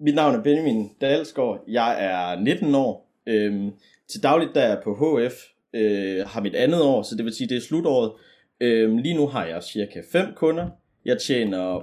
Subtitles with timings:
[0.00, 1.64] mit navn er Benjamin Dalsgaard.
[1.68, 3.10] Jeg er 19 år.
[3.26, 3.70] Øhm,
[4.08, 5.34] til dagligt der er jeg på HF.
[5.74, 8.12] Øh, har mit andet år, så det vil sige, det er slutåret.
[8.60, 10.68] Øhm, lige nu har jeg cirka 5 kunder.
[11.04, 11.78] Jeg tjener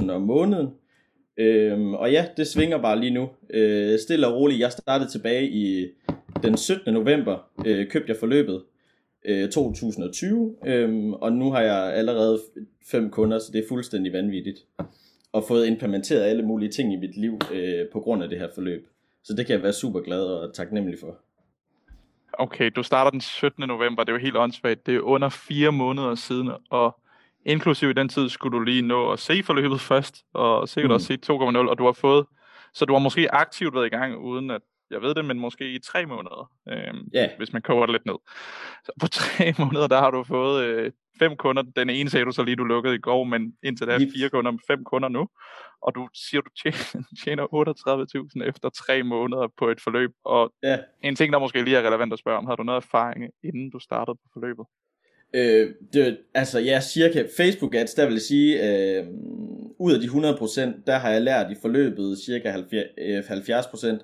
[0.00, 0.68] 38.000 om måneden.
[1.36, 3.28] Øhm, og ja, det svinger bare lige nu.
[3.50, 4.60] Øh, stille og roligt.
[4.60, 5.86] Jeg startede tilbage i
[6.42, 6.94] den 17.
[6.94, 7.38] november.
[7.66, 8.62] Øh, købte jeg forløbet
[9.24, 10.56] øh, 2020.
[10.66, 12.40] Øhm, og nu har jeg allerede
[12.90, 14.58] fem kunder, så det er fuldstændig vanvittigt.
[15.32, 18.48] Og fået implementeret alle mulige ting i mit liv øh, på grund af det her
[18.54, 18.88] forløb.
[19.24, 21.18] Så det kan jeg være super glad og taknemmelig for.
[22.32, 23.68] Okay, du starter den 17.
[23.68, 24.86] november, det er jo helt åndssvagt.
[24.86, 27.00] Det er under fire måneder siden, og
[27.46, 30.94] inklusiv i den tid skulle du lige nå at se forløbet først, og sikkert mm.
[30.94, 32.26] også se 2.0, og du har fået,
[32.74, 34.60] så du har måske aktivt været i gang, uden at
[34.90, 37.30] jeg ved det, men måske i tre måneder, øh, yeah.
[37.36, 38.14] hvis man koger det lidt ned.
[38.84, 41.62] Så på tre måneder, der har du fået øh, fem kunder.
[41.76, 44.50] Den ene sagde du så lige, du lukkede i går, men indtil da fire kunder
[44.50, 45.28] med fem kunder nu.
[45.82, 47.44] Og du siger, du tjener, tjener
[48.42, 50.10] 38.000 efter tre måneder på et forløb.
[50.24, 50.78] Og yeah.
[51.02, 53.70] en ting, der måske lige er relevant at spørge om, har du noget erfaring, inden
[53.70, 54.64] du startede på forløbet?
[55.34, 59.06] Øh, det, altså ja, cirka Facebook ads, der vil jeg sige, øh,
[59.78, 63.98] ud af de 100%, der har jeg lært i forløbet cirka 70%, øh,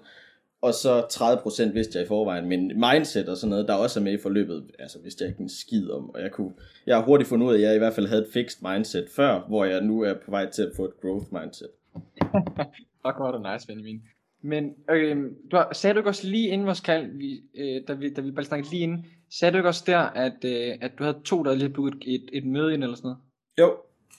[0.60, 4.04] og så 30% vidste jeg i forvejen, men mindset og sådan noget, der også er
[4.04, 6.52] med i forløbet, altså vidste jeg ikke en skid om, og jeg kunne,
[6.86, 9.08] jeg har hurtigt fundet ud af, at jeg i hvert fald havde et fixed mindset
[9.16, 11.68] før, hvor jeg nu er på vej til at få et growth mindset.
[13.02, 14.02] Fuck, hvor er det nice, Benjamin.
[14.42, 15.16] Men øh,
[15.50, 18.20] du har, sagde du ikke også lige inden vores kald, vi, øh, da, vi, da
[18.20, 21.18] vi bare snakkede lige inden, sagde du ikke også der, at, øh, at du havde
[21.24, 23.18] to, der lige booket et, et møde ind eller sådan noget?
[23.58, 23.76] Jo,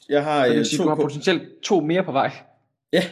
[0.09, 0.43] jeg har...
[0.43, 2.31] Så det vil sige, to du har potentielt to mere på vej.
[2.93, 3.03] Ja,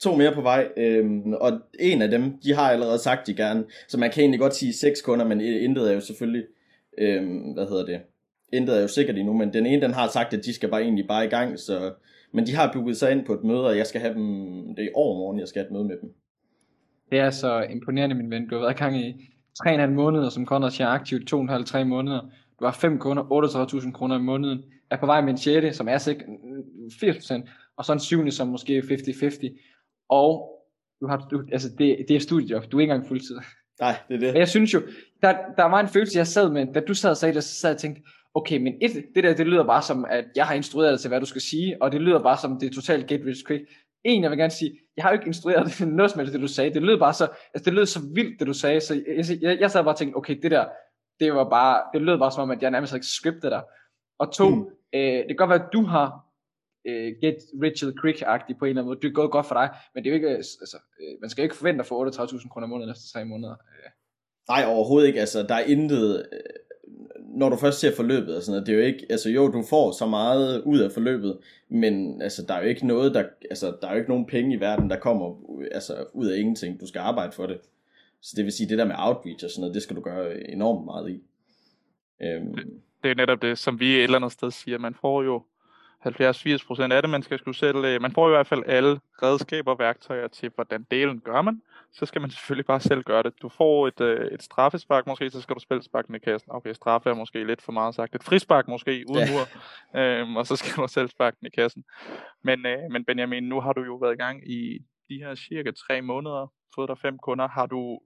[0.00, 3.64] to mere på vej, øhm, og en af dem, de har allerede sagt, de gerne,
[3.88, 6.44] så man kan egentlig godt sige seks kunder, men intet er jo selvfølgelig,
[6.98, 8.00] øhm, hvad hedder det,
[8.52, 10.82] intet er jo sikkert endnu, men den ene, den har sagt, at de skal bare
[10.82, 11.92] egentlig bare i gang, så,
[12.32, 14.24] men de har booket sig ind på et møde, og jeg skal have dem,
[14.76, 16.14] det er i overmorgen, jeg skal have et møde med dem.
[17.10, 18.48] Det er så imponerende, min ven.
[18.48, 19.30] Du har været i gang i
[19.66, 22.20] 3,5 måneder, som Conrad siger aktivt, 2,5-3 måneder.
[22.60, 24.64] Du har 5 kunder, 38.000 kroner i måneden.
[24.90, 26.26] Er på vej med en 6, som er sikkert
[26.92, 29.79] 80%, og så en 7, som måske er 50-50
[30.10, 30.50] og
[31.00, 33.36] du har, du, altså det, det er studiejob, du er ikke engang fuldtid.
[33.80, 34.32] Nej, det er det.
[34.32, 34.82] Men jeg synes jo,
[35.22, 37.54] der, der var en følelse, jeg sad med, da du sad og sagde det, så
[37.60, 38.02] sad jeg og tænkte,
[38.34, 41.08] okay, men et, det der, det lyder bare som, at jeg har instrueret dig til,
[41.08, 43.64] hvad du skal sige, og det lyder bare som, det er totalt get rich quick.
[44.04, 46.40] En, jeg vil gerne sige, jeg har jo ikke instrueret dig noget som helst, det
[46.40, 46.74] du sagde.
[46.74, 49.60] Det lyder bare så, altså det lød så vildt, det du sagde, så jeg, jeg,
[49.60, 50.64] jeg sad bare og tænkte, okay, det der,
[51.20, 53.62] det var bare, det lød bare som om, at jeg nærmest havde scriptet dig.
[54.18, 54.66] Og to, mm.
[54.94, 56.29] øh, det kan godt være, at du har
[56.88, 59.00] uh, get Richard Crick-agtig på en eller anden måde.
[59.02, 61.42] Det er gået godt for dig, men det er jo ikke, altså, uh, man skal
[61.42, 63.52] ikke forvente at få 38.000 kroner om måneden efter tre måneder.
[63.52, 63.90] Uh.
[64.48, 65.20] Nej, overhovedet ikke.
[65.20, 66.26] Altså, der er intet,
[67.34, 69.62] når du først ser forløbet og sådan noget, det er jo ikke, altså jo, du
[69.62, 73.76] får så meget ud af forløbet, men altså, der er jo ikke noget, der, altså,
[73.80, 75.34] der er jo ikke nogen penge i verden, der kommer
[75.72, 76.80] altså, ud af ingenting.
[76.80, 77.60] Du skal arbejde for det.
[78.22, 80.50] Så det vil sige, det der med outreach og sådan noget, det skal du gøre
[80.50, 81.22] enormt meget i.
[82.22, 82.54] Øhm.
[82.54, 82.64] Det,
[83.02, 84.78] det er netop det, som vi et eller andet sted siger.
[84.78, 85.42] Man får jo
[86.06, 89.70] 70-80% af det, man skal skulle selv, øh, man får i hvert fald alle redskaber
[89.72, 91.62] og værktøjer til, hvordan delen gør man.
[91.92, 93.32] Så skal man selvfølgelig bare selv gøre det.
[93.42, 96.50] Du får et, øh, et straffespark måske, så skal du spille sparken i kassen.
[96.52, 98.14] Okay, straffe er måske lidt for meget sagt.
[98.14, 99.32] Et frispark måske, uden ja.
[99.32, 99.44] mur.
[100.00, 101.84] Øhm, og så skal du selv sparke den i kassen.
[102.44, 104.78] Men, øh, men Benjamin, nu har du jo været i gang i
[105.08, 107.48] de her cirka tre måneder, fået dig fem kunder.
[107.48, 108.00] Har du,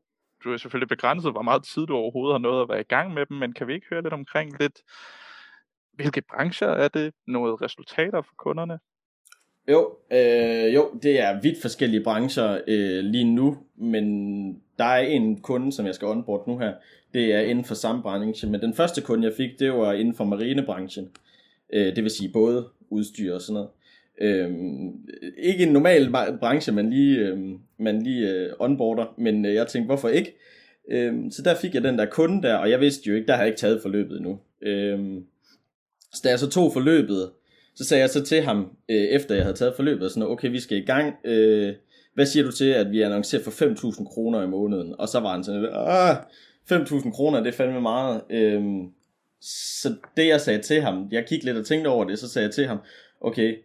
[0.44, 3.14] du er selvfølgelig begrænset, hvor meget tid du overhovedet har nået at være i gang
[3.14, 4.78] med dem, men kan vi ikke høre lidt omkring lidt,
[5.96, 7.12] hvilke brancher er det?
[7.26, 8.78] Noget resultater for kunderne?
[9.68, 14.04] Jo, øh, jo, det er vidt forskellige brancher øh, lige nu, men
[14.78, 16.72] der er en kunde, som jeg skal onboard nu her,
[17.14, 20.14] det er inden for samme branche, men den første kunde, jeg fik, det var inden
[20.14, 21.08] for marinebranchen,
[21.72, 23.68] øh, det vil sige både udstyr og sådan noget.
[24.20, 24.50] Øh,
[25.38, 27.38] ikke en normal branche, man lige, øh,
[27.78, 30.36] man lige øh, onboarder, men øh, jeg tænkte, hvorfor ikke?
[30.88, 33.32] Øh, så der fik jeg den der kunde der, og jeg vidste jo ikke, der
[33.32, 34.38] har jeg ikke taget forløbet endnu.
[34.62, 35.20] Øh,
[36.14, 37.30] så da jeg så tog forløbet,
[37.74, 40.60] så sagde jeg så til ham, øh, efter jeg havde taget forløbet, sådan, okay, vi
[40.60, 41.14] skal i gang.
[41.24, 41.74] Øh,
[42.14, 44.94] hvad siger du til, at vi annoncerer for 5.000 kroner i måneden?
[44.98, 46.16] Og så var han sådan, ah,
[46.72, 48.20] 5.000 kroner, det er fandme meget.
[48.30, 48.62] Øh,
[49.80, 52.46] så det jeg sagde til ham, jeg kiggede lidt og tænkte over det, så sagde
[52.46, 52.78] jeg til ham,
[53.20, 53.56] okay,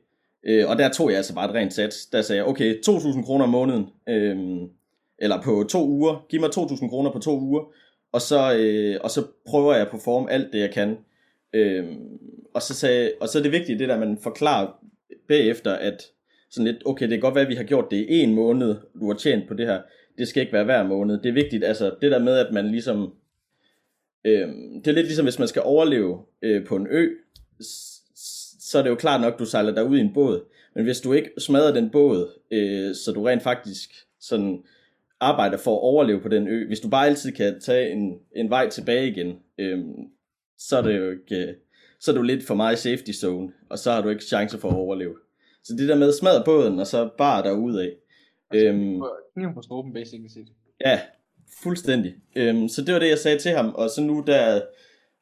[0.44, 3.26] øh, og der tog jeg altså bare et rent sats, der sagde jeg, okay, 2.000
[3.26, 4.38] kroner om måneden, øh,
[5.18, 7.64] eller på to uger, giv mig 2.000 kroner på to uger,
[8.12, 10.98] og så, øh, og så prøver jeg at performe alt det jeg kan.
[11.54, 11.86] Øh,
[12.54, 14.86] og, så sagde, og så er det vigtigt, det der, man forklarer
[15.28, 16.04] bagefter, at
[16.50, 18.76] sådan lidt, okay, det kan godt være, at vi har gjort det i en måned,
[19.00, 19.82] du har tjent på det her.
[20.18, 21.22] Det skal ikke være hver måned.
[21.22, 23.14] Det er vigtigt, altså det der med, at man ligesom,
[24.26, 27.10] øhm, det er lidt ligesom, hvis man skal overleve øh, på en ø,
[28.60, 30.46] så er det jo klart nok, du sejler dig ud i en båd.
[30.74, 34.64] Men Men hvis du ikke smadrer den båd, øh, så du rent faktisk sådan
[35.20, 38.50] arbejder for at overleve på den ø, hvis du bare altid kan tage en, en
[38.50, 39.80] vej tilbage igen, øh,
[40.60, 41.56] så er det jo ikke,
[42.00, 44.70] så er du lidt for meget safety zone, og så har du ikke chance for
[44.70, 45.16] at overleve.
[45.64, 47.92] Så det der med smadre båden, og så bare der ud af.
[48.54, 49.02] Øhm,
[49.34, 50.48] kniven på struben, basically set.
[50.86, 51.00] Ja,
[51.64, 52.16] fuldstændig.
[52.36, 54.62] Øhm, så det var det, jeg sagde til ham, og så nu der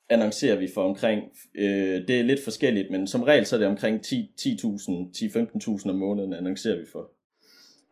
[0.10, 1.24] annoncerer vi for omkring,
[1.56, 5.96] øh, det er lidt forskelligt, men som regel så er det omkring 10.000, 10-15.000 om
[5.96, 7.12] måneden annoncerer vi for.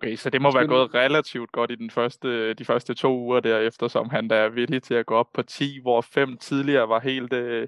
[0.01, 3.39] Okay, så det må være gået relativt godt i den første, de første to uger
[3.39, 6.89] derefter, som han der er villig til at gå op på 10, hvor 5 tidligere
[6.89, 7.67] var helt uh,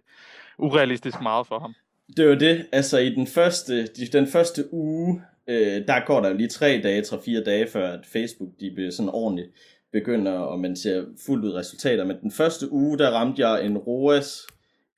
[0.58, 1.76] urealistisk meget for ham.
[2.18, 2.66] Det var det.
[2.72, 7.02] Altså i den første, den første uge, øh, der går der jo lige tre dage,
[7.02, 9.50] tre fire dage, før at Facebook de bliver sådan ordentligt
[9.92, 12.06] begynder, og man ser fuldt ud resultater.
[12.06, 14.48] Men den første uge, der ramte jeg en ROAS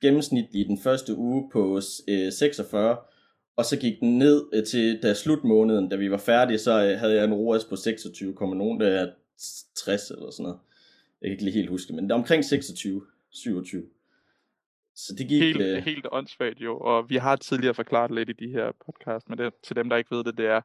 [0.02, 2.98] gennemsnitlig den første uge på øh, 46,
[3.60, 7.00] og så gik den ned øh, til da slutmåneden, da vi var færdige, så øh,
[7.00, 9.12] havde jeg en ROAS på 26, nogen der er
[9.76, 10.60] 60 eller sådan noget.
[11.22, 13.84] Jeg kan ikke lige helt huske, men det er omkring 26, 27.
[14.96, 15.42] Så det gik...
[15.42, 15.84] Helt, øh...
[15.84, 19.54] helt åndssvagt jo, og vi har tidligere forklaret lidt i de her podcast, men det,
[19.64, 20.62] til dem, der ikke ved det, det er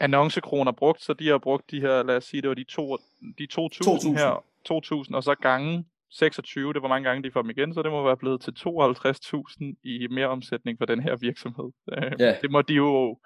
[0.00, 2.96] annoncekroner brugt, så de har brugt de her, lad os sige, det var de, to,
[3.38, 7.50] de 2.000 her, 2.000, og så gange 26, det var mange gange, de får dem
[7.50, 11.70] igen, så det må være blevet til 52.000 i mere omsætning for den her virksomhed.
[11.92, 12.36] Øh, ja.
[12.42, 13.18] Det må de jo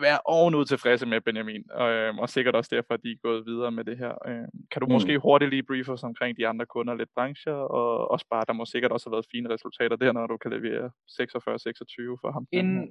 [0.00, 3.72] være ovenud tilfredse med, Benjamin, øh, og sikkert også derfor, at de er gået videre
[3.72, 4.12] med det her.
[4.28, 4.92] Øh, kan du mm.
[4.92, 8.52] måske hurtigt lige briefe os omkring de andre kunder, lidt brancher, og også bare, der
[8.52, 12.46] må sikkert også have været fine resultater der, når du kan levere 46-26 for ham.
[12.52, 12.88] Inden,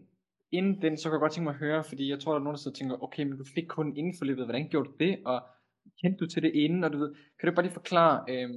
[0.52, 2.44] inden den, så kan jeg godt tænke mig at høre, fordi jeg tror, der er
[2.44, 4.90] nogen, der sidder og tænker, okay, men du fik kun inden for løbet, hvordan gjorde
[4.90, 5.40] du det, og
[6.02, 8.50] kendte du til det inden, og du ved, kan du bare lige forklare, øh,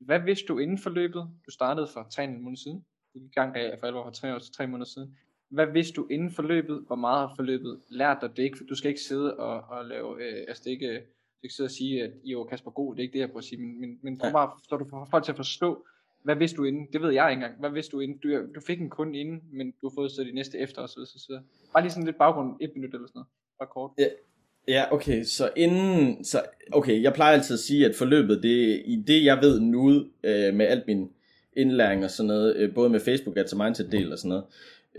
[0.00, 1.28] hvad vidste du inden for løbet?
[1.46, 2.84] Du startede for 3 måneder siden,
[3.14, 5.16] du gik i gang af for alvor for 3 år til 3 måneder siden
[5.48, 6.84] hvad vidste du inden forløbet?
[6.86, 8.36] Hvor meget har forløbet lært dig?
[8.36, 10.94] Det ikke, du skal ikke sidde og, og lave, øh, altså det er ikke,
[11.42, 13.38] du skal sidde og sige, at var Kasper God, det er ikke det, jeg prøver
[13.38, 15.86] at sige, men, men, men prøv bare, så du får folk til at forstå,
[16.22, 16.88] hvad vidste du inden?
[16.92, 17.60] Det ved jeg ikke engang.
[17.60, 18.18] Hvad vidste du inden?
[18.18, 20.88] Du, du fik en kunde inden, men du har fået så de næste efter og
[20.88, 21.04] så.
[21.04, 21.40] Så, så.
[21.72, 23.28] Bare lige sådan lidt baggrund, et minut eller sådan noget.
[23.58, 23.90] Bare kort.
[23.98, 24.08] Ja.
[24.68, 26.42] Ja, okay, så inden, så,
[26.72, 30.54] okay, jeg plejer altid at sige, at forløbet, det i det, jeg ved nu, øh,
[30.54, 31.08] med alt min
[31.56, 34.44] indlæring og sådan noget, øh, både med Facebook Ads og Mindset del og sådan noget,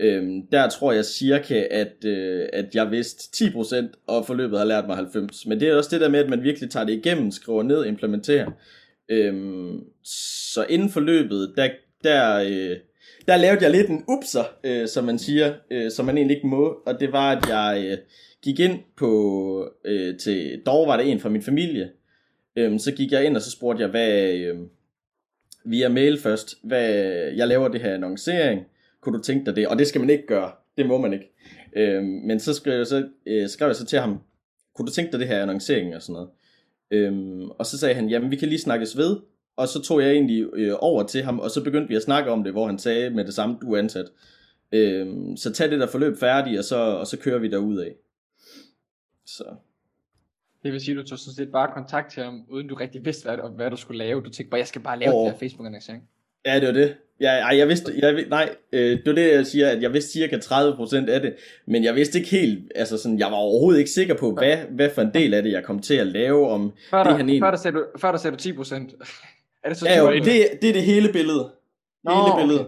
[0.00, 4.86] Øhm, der tror jeg cirka, at, øh, at jeg vidste 10%, og forløbet har lært
[4.86, 5.48] mig 90%.
[5.48, 7.84] Men det er også det der med, at man virkelig tager det igennem, skriver ned,
[7.84, 8.50] implementerer.
[9.08, 9.80] Øhm,
[10.54, 11.68] så inden forløbet, der,
[12.04, 12.76] der, øh,
[13.28, 16.46] der lavede jeg lidt en upser, øh, som man siger, øh, som man egentlig ikke
[16.46, 16.82] må.
[16.86, 17.98] Og det var, at jeg øh,
[18.42, 21.90] gik ind på, øh, til, dog var det en fra min familie.
[22.56, 24.56] øh, så gik jeg ind, og så spurgte jeg, hvad, øh,
[25.64, 26.90] via mail først, hvad,
[27.36, 28.66] jeg laver det her annoncering
[29.00, 29.68] kunne du tænke dig det?
[29.68, 30.52] Og det skal man ikke gøre.
[30.76, 31.32] Det må man ikke.
[31.76, 34.20] Øh, men så skrev, jeg så øh, skrev jeg så til ham,
[34.74, 36.28] kunne du tænke dig det her annoncering og sådan noget?
[36.90, 39.16] Øh, og så sagde han, jamen vi kan lige snakkes ved.
[39.58, 42.30] Og så tog jeg egentlig øh, over til ham, og så begyndte vi at snakke
[42.30, 44.06] om det, hvor han sagde med det samme, du er ansat.
[44.72, 45.06] Øh,
[45.36, 47.94] så tag det der forløb færdigt, og så, og så kører vi derud af.
[49.26, 49.44] Så.
[50.62, 53.04] Det vil sige, at du tog sådan set bare kontakt til ham, uden du rigtig
[53.04, 54.20] vidste, hvad, hvad du skulle lave.
[54.20, 55.24] Du tænkte bare, jeg skal bare lave oh.
[55.24, 56.02] det her Facebook-annoncering.
[56.46, 56.94] Ja, det var det.
[57.20, 60.12] Ja, ej, jeg vidste, jeg, nej, øh, det var det, jeg siger, at jeg vidste
[60.12, 61.34] cirka 30% af det,
[61.66, 64.90] men jeg vidste ikke helt, altså sådan, jeg var overhovedet ikke sikker på, hvad, hvad
[64.94, 67.40] for en del af det, jeg kom til at lave, om før der, det han
[67.40, 69.34] Før der sagde du, før der sagde du 10%.
[69.62, 70.24] Er det så ja, jo, det,
[70.62, 71.52] det er det hele billede.
[72.04, 72.60] Nå, hele billede.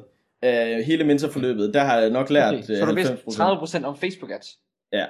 [0.43, 0.79] Okay.
[0.79, 2.63] Uh, hele mentorforløbet, der har jeg nok lært okay.
[2.63, 4.59] Så du vidste 30% om Facebook ads?
[4.93, 5.07] Ja.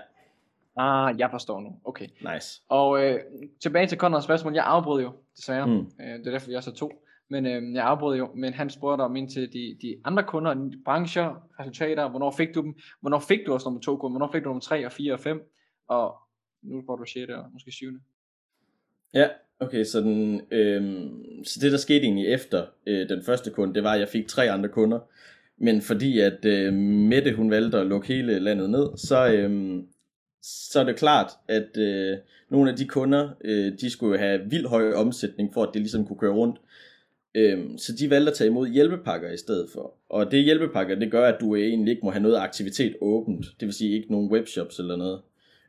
[0.76, 1.70] Ah, jeg forstår nu.
[1.84, 2.06] Okay.
[2.34, 2.62] Nice.
[2.68, 3.20] Og øh,
[3.62, 4.54] tilbage til Conrads spørgsmål.
[4.54, 5.66] Jeg afbrød jo, desværre.
[5.66, 5.78] Mm.
[6.00, 7.04] Øh, det er derfor, jeg så to.
[7.28, 10.54] Men øh, jeg afbrød jo, men han spurgte om ind til de, de andre kunder,
[10.54, 14.32] de brancher, resultater, hvornår fik du dem, hvornår fik du også nummer to kunder, hvornår
[14.32, 15.52] fik du nummer tre og fire og fem,
[15.88, 16.16] og
[16.62, 17.30] nu får du 6.
[17.32, 17.86] og måske 7.
[19.14, 19.28] Ja,
[19.60, 21.10] okay, så, den, øh,
[21.44, 24.28] så det der skete egentlig efter øh, den første kunde, det var, at jeg fik
[24.28, 24.98] tre andre kunder,
[25.58, 29.82] men fordi at øh, Mette hun valgte at lukke hele landet ned, så, øh,
[30.42, 32.16] så er det klart, at øh,
[32.50, 36.06] nogle af de kunder, øh, de skulle have vild høj omsætning, for at det ligesom
[36.06, 36.58] kunne køre rundt.
[37.34, 39.94] Øhm, så de valgte at tage imod hjælpepakker i stedet for.
[40.08, 43.46] Og det hjælpepakker, det gør, at du egentlig ikke må have noget aktivitet åbent.
[43.60, 45.20] Det vil sige ikke nogen webshops eller noget.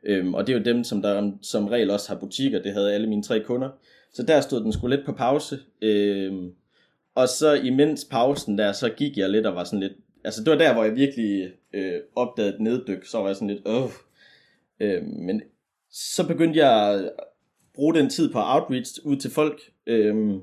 [0.04, 2.62] Øhm, og det er jo dem, som der som regel også har butikker.
[2.62, 3.68] Det havde alle mine tre kunder.
[4.12, 5.58] Så der stod den skulle lidt på pause.
[5.82, 6.52] Øhm,
[7.14, 9.92] og så imens pausen der, så gik jeg lidt og var sådan lidt...
[10.24, 13.06] Altså det var der, hvor jeg virkelig øh, opdagede et neddyk.
[13.06, 13.62] Så var jeg sådan lidt...
[13.66, 13.90] Øh.
[14.80, 15.42] Øhm, men
[15.90, 17.10] så begyndte jeg at
[17.74, 19.60] bruge den tid på outreach ud til folk.
[19.86, 20.40] Øhm,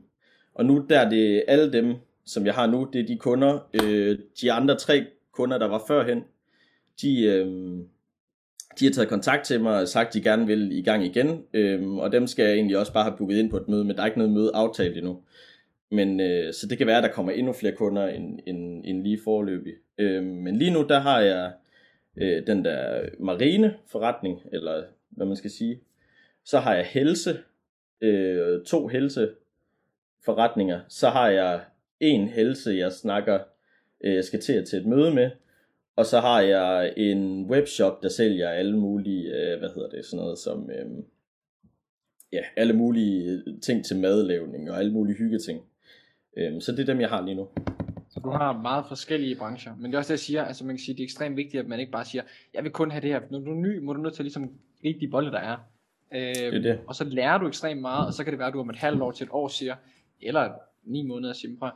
[0.53, 3.59] og nu der er det alle dem, som jeg har nu, det er de kunder,
[3.83, 6.23] øh, de andre tre kunder, der var førhen,
[7.01, 7.79] de, øh,
[8.79, 11.43] de har taget kontakt til mig og sagt, at de gerne vil i gang igen,
[11.53, 13.95] øhm, og dem skal jeg egentlig også bare have booket ind på et møde, men
[13.95, 15.21] der er ikke noget møde aftalt endnu.
[15.91, 19.03] Men øh, så det kan være, at der kommer endnu flere kunder end, end, end
[19.03, 19.73] lige forløbig.
[19.97, 21.51] Øhm, men lige nu, der har jeg
[22.17, 25.79] øh, den der marine forretning, eller hvad man skal sige.
[26.45, 27.39] Så har jeg helse,
[28.01, 29.29] øh, to helse
[30.25, 30.79] forretninger.
[30.87, 31.61] Så har jeg
[31.99, 33.39] en helse, jeg snakker,
[34.03, 35.29] øh, skal til at til et møde med.
[35.99, 40.23] Og så har jeg en webshop, der sælger alle mulige, øh, hvad hedder det, sådan
[40.23, 40.85] noget som, øh,
[42.31, 45.61] ja, alle mulige ting til madlavning og alle mulige hyggeting.
[46.37, 47.47] Øh, så det er dem, jeg har lige nu.
[48.09, 49.75] Så du har meget forskellige brancher.
[49.75, 51.61] Men det er også det, jeg siger, altså man kan sige, det er ekstremt vigtigt,
[51.61, 53.21] at man ikke bare siger, jeg vil kun have det her.
[53.31, 54.51] Når du er ny, må du nødt til at ligesom
[54.81, 55.57] gribe de bolde, der er.
[56.13, 56.79] Øh, Det er det.
[56.87, 58.75] Og så lærer du ekstremt meget, og så kan det være, at du om et
[58.75, 59.75] halvt år til et år siger,
[60.21, 60.51] eller
[60.83, 61.75] ni måneder siger,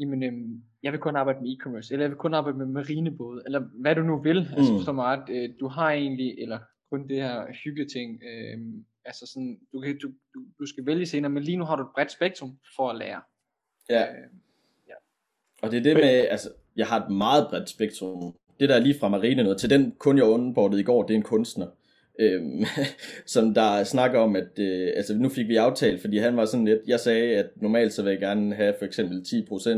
[0.00, 3.42] jamen, øhm, jeg vil kun arbejde med e-commerce, eller jeg vil kun arbejde med marinebåde,
[3.46, 4.40] eller hvad du nu vil.
[4.40, 4.76] Mm.
[4.76, 6.58] Altså mig ret, øh, du har egentlig, eller
[6.90, 8.58] kun det her hyggeting, øh,
[9.04, 11.82] altså sådan, du, kan, du, du, du skal vælge senere, men lige nu har du
[11.82, 13.20] et bredt spektrum for at lære.
[13.90, 14.02] Ja.
[14.02, 14.28] Øh,
[15.62, 18.34] Og det er det med, altså, jeg har et meget bredt spektrum.
[18.60, 21.14] Det der er lige fra marine noget, til den kun jeg underbordede i går, det
[21.14, 21.66] er en kunstner.
[22.20, 22.64] Øhm,
[23.34, 26.64] som der snakker om, at øh, altså nu fik vi aftalt, fordi han var sådan
[26.66, 29.68] lidt, jeg sagde, at normalt så vil jeg gerne have for eksempel 10%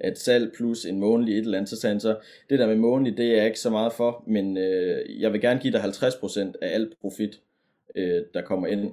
[0.00, 2.16] af et salg plus en månedlig et eller andet, så sagde han så,
[2.50, 5.40] det der med månedlig, det er jeg ikke så meget for, men øh, jeg vil
[5.40, 7.40] gerne give dig 50% af alt profit,
[7.96, 8.90] øh, der kommer ind.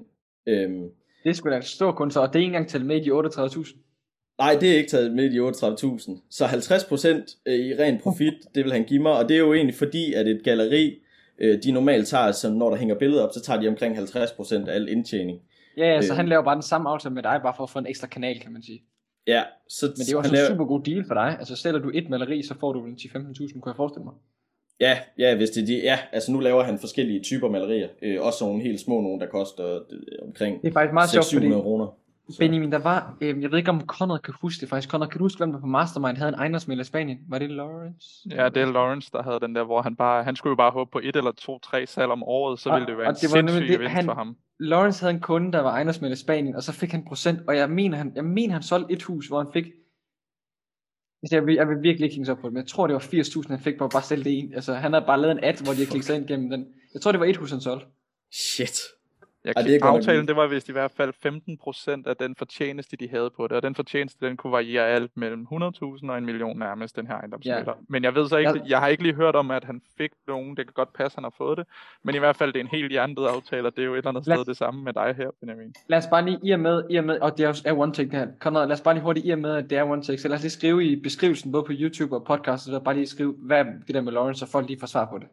[0.47, 0.89] Øhm,
[1.23, 3.11] Det skulle da en stor kunst, og det er ikke engang talt med i de
[3.11, 3.77] 38.000.
[4.39, 6.21] Nej, det er ikke taget med i de 38.000.
[6.29, 9.75] Så 50% i ren profit, det vil han give mig, og det er jo egentlig
[9.75, 10.99] fordi, at et galeri,
[11.41, 14.69] øh, de normalt tager, som når der hænger billeder op, så tager de omkring 50%
[14.69, 15.39] af al indtjening.
[15.77, 16.17] Ja, ja, så Øh.
[16.17, 18.39] han laver bare den samme aftale med dig, bare for at få en ekstra kanal,
[18.39, 18.83] kan man sige.
[19.27, 21.35] Ja, så Men det er jo også en super god deal for dig.
[21.39, 24.13] Altså sælger du et maleri, så får du vel 10-15.000, kunne jeg forestille mig.
[24.79, 28.21] Ja, ja, hvis det er de, ja, altså nu laver han forskellige typer malerier, øh,
[28.21, 31.45] også nogle helt små nogle, der koster øh, omkring Det er faktisk meget sjovt, fordi
[31.45, 31.87] 600 kroner.
[32.29, 34.89] Så- Benjamin, der var, øh, jeg ved ikke om Conrad kan huske det faktisk.
[34.91, 37.17] Conrad, kan du huske, hvem der på Mastermind havde en ejendomsmælder i Spanien?
[37.29, 38.05] Var det Lawrence?
[38.29, 40.71] Ja, det er Lawrence, der havde den der, hvor han bare, han skulle jo bare
[40.71, 43.09] håbe på et eller to, tre salg om året, så Og- ville det være og
[43.09, 44.37] en det var sindssyg det, han- for ham.
[44.59, 47.57] Lawrence havde en kunde, der var ejendomsmælder i Spanien, og så fik han procent, og
[47.57, 49.65] jeg mener, han, jeg mener, han solgte et hus, hvor han fik,
[51.23, 52.87] Altså, jeg vil, jeg vil virkelig ikke hænge sig op på det, men jeg tror,
[52.87, 54.53] det var 80.000, han fik på at bare sælge det en.
[54.53, 56.65] Altså, han havde bare lavet en ad, hvor de havde klikket sig ind gennem den.
[56.93, 57.85] Jeg tror, det var et hus, han solgte.
[58.33, 58.79] Shit.
[59.43, 61.13] Jeg, Ej, det er aftalen, det var vist i hvert fald
[62.05, 65.17] 15% af den fortjeneste, de havde på det, og den fortjeneste, den kunne variere alt
[65.17, 67.63] mellem 100.000 og en million nærmest, den her ejendomsmælder.
[67.75, 67.83] Ja.
[67.89, 70.11] Men jeg ved så ikke, Jeg- jeg har ikke lige hørt om, at han fik
[70.27, 71.65] nogen, det kan godt passe, han har fået det,
[72.03, 73.97] men i hvert fald, det er en helt hjernedød aftale, og det er jo et
[73.97, 75.73] eller andet Lad- sted det samme med dig her, Benjamin.
[75.87, 77.79] Lad os bare lige, i og med, i og med og det er jo er
[77.81, 78.27] one take det her.
[78.39, 80.27] Conrad, lad os bare lige hurtigt, i og med, at det er one take, så
[80.27, 83.33] lad os lige skrive i beskrivelsen, både på YouTube og podcast, så bare lige skrive,
[83.39, 85.27] hvad det der med Lawrence, så folk lige får svar på det.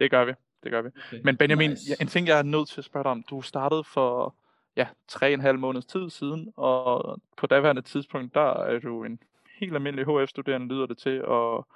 [0.00, 0.32] Det gør vi,
[0.64, 0.88] det gør vi.
[1.08, 1.20] Okay.
[1.24, 1.96] Men Benjamin, Nice.
[2.00, 3.22] en ting, jeg er nødt til at spørge dig om.
[3.30, 4.34] Du startede for
[4.76, 9.04] ja, tre og en halv måneds tid siden, og på daværende tidspunkt, der er du
[9.04, 9.18] en
[9.60, 11.66] helt almindelig HF-studerende, lyder det til, og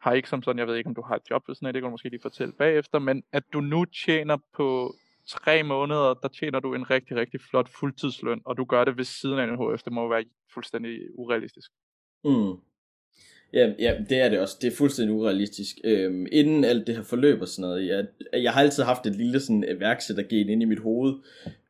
[0.00, 1.82] har ikke som sådan, jeg ved ikke, om du har et job sådan noget, det
[1.82, 4.94] kan du måske lige fortælle bagefter, men at du nu tjener på
[5.28, 9.04] tre måneder, der tjener du en rigtig, rigtig flot fuldtidsløn, og du gør det ved
[9.04, 10.24] siden af en HF, det må jo være
[10.54, 11.70] fuldstændig urealistisk.
[12.24, 12.60] Mm.
[13.56, 14.56] Ja, ja, det er det også.
[14.60, 15.76] Det er fuldstændig urealistisk.
[15.84, 19.16] Øhm, inden alt det her forløb og sådan noget, jeg, jeg har altid haft et
[19.16, 21.14] lille sådan øh, iværksættergen inde i mit hoved,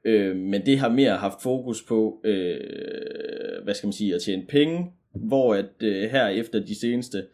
[0.05, 2.61] øhm, men det har mere haft fokus på, øh,
[3.65, 7.25] hvad skal man sige, at tjene penge, hvor at øh, her efter de seneste,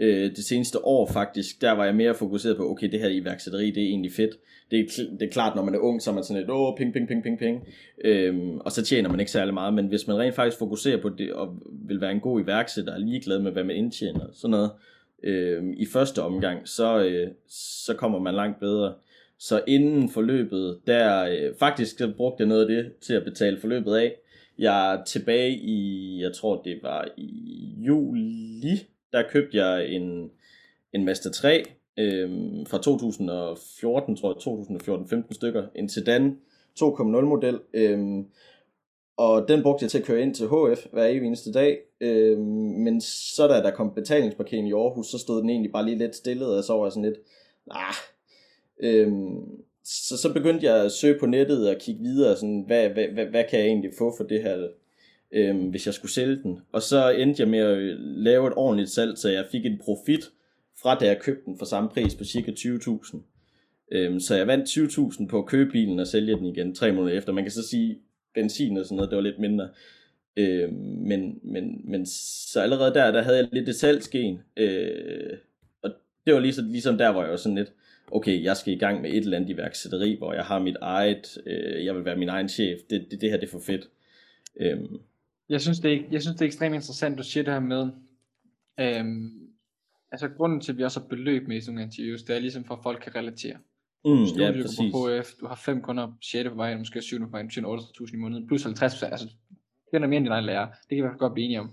[0.00, 3.70] øh, det seneste år faktisk, der var jeg mere fokuseret på, okay, det her iværksætteri,
[3.70, 4.36] det er egentlig fedt.
[4.70, 4.84] Det er,
[5.20, 7.08] det er klart, når man er ung, så er man sådan lidt, åh, ping, ping,
[7.08, 7.68] ping, ping, ping.
[8.04, 11.08] Øhm, og så tjener man ikke særlig meget, men hvis man rent faktisk fokuserer på
[11.08, 11.54] det, og
[11.88, 14.70] vil være en god iværksætter, og ligeglad med, hvad man indtjener, sådan noget,
[15.22, 17.28] øh, i første omgang, så, øh,
[17.84, 18.94] så kommer man langt bedre.
[19.38, 23.60] Så inden forløbet, der øh, faktisk så brugte jeg noget af det til at betale
[23.60, 24.16] forløbet af.
[24.58, 30.30] Jeg er tilbage i, jeg tror det var i juli, der købte jeg en,
[30.92, 31.64] en Mazda 3
[31.98, 32.30] øh,
[32.66, 34.58] fra 2014, tror
[35.12, 36.38] jeg, 2014-15 stykker, en sedan
[36.80, 38.24] 2.0 model, Øh,
[39.16, 42.38] og den brugte jeg til at køre ind til HF hver evig eneste dag, Øh,
[42.38, 46.16] men så da der kom betalingsparkering i Aarhus, så stod den egentlig bare lige lidt
[46.16, 47.18] stille, og så var jeg sådan lidt,
[47.70, 47.94] ah.
[48.80, 49.12] Øh,
[49.84, 53.26] så, så begyndte jeg at søge på nettet og kigge videre, sådan, hvad, hvad, hvad,
[53.26, 54.68] hvad kan jeg egentlig få for det her,
[55.32, 56.60] øhm, hvis jeg skulle sælge den.
[56.72, 60.30] Og så endte jeg med at lave et ordentligt salg, så jeg fik en profit
[60.82, 63.18] fra da jeg købte den for samme pris på cirka 20.000.
[63.92, 64.68] Øhm, så jeg vandt
[65.20, 67.32] 20.000 på at købe bilen og sælge den igen tre måneder efter.
[67.32, 67.98] Man kan så sige,
[68.34, 69.68] benzin og sådan noget, det var lidt mindre.
[70.36, 70.74] Øhm,
[71.06, 72.06] men, men, men
[72.52, 74.40] så allerede der, der havde jeg lidt et salgsgen.
[74.56, 75.36] Øh,
[75.82, 75.90] og
[76.26, 77.72] det var ligesom, ligesom der, hvor jeg var sådan lidt,
[78.10, 81.38] okay, jeg skal i gang med et eller andet iværksætteri, hvor jeg har mit eget,
[81.46, 83.88] øh, jeg vil være min egen chef, det, det, det her det er for fedt.
[84.60, 85.00] Øhm.
[85.50, 87.90] Jeg, synes, det er, jeg synes, det er ekstremt interessant, du siger det her med,
[88.80, 89.30] øhm,
[90.12, 92.40] altså grunden til, at vi også har beløb med i sådan nogle interviews, det er
[92.40, 93.56] ligesom for, at folk kan relatere.
[94.04, 95.28] Mm, Studiet ja, på præcis.
[95.30, 96.48] HF, du har fem kunder, 6.
[96.48, 97.18] på vej, måske 7.
[97.20, 99.28] på vej, du tjener 8.000 i måneden, plus 50 altså
[99.92, 101.44] det er mere end din egen lærer, det kan vi i hvert fald godt blive
[101.44, 101.70] enige om.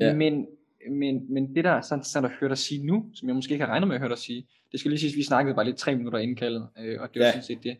[0.00, 0.14] Ja.
[0.14, 0.46] Men,
[0.90, 3.52] men, men det der er så interessant at høre dig sige nu, som jeg måske
[3.52, 5.54] ikke har regnet med at høre dig sige, det skal lige sige, at vi snakkede
[5.54, 7.32] bare lidt tre minutter inden kaldet, øh, og det var Ja.
[7.32, 7.76] sådan set det.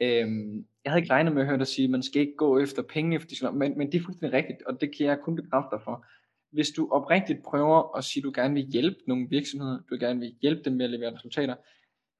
[0.00, 2.58] Øhm, jeg havde ikke regnet med at høre dig sige, at man skal ikke gå
[2.58, 5.36] efter penge, efter de men, men det er fuldstændig rigtigt, og det kan jeg kun
[5.36, 6.06] bekræfte dig for.
[6.52, 10.20] Hvis du oprigtigt prøver at sige, at du gerne vil hjælpe nogle virksomheder, du gerne
[10.20, 11.54] vil hjælpe dem med at levere resultater,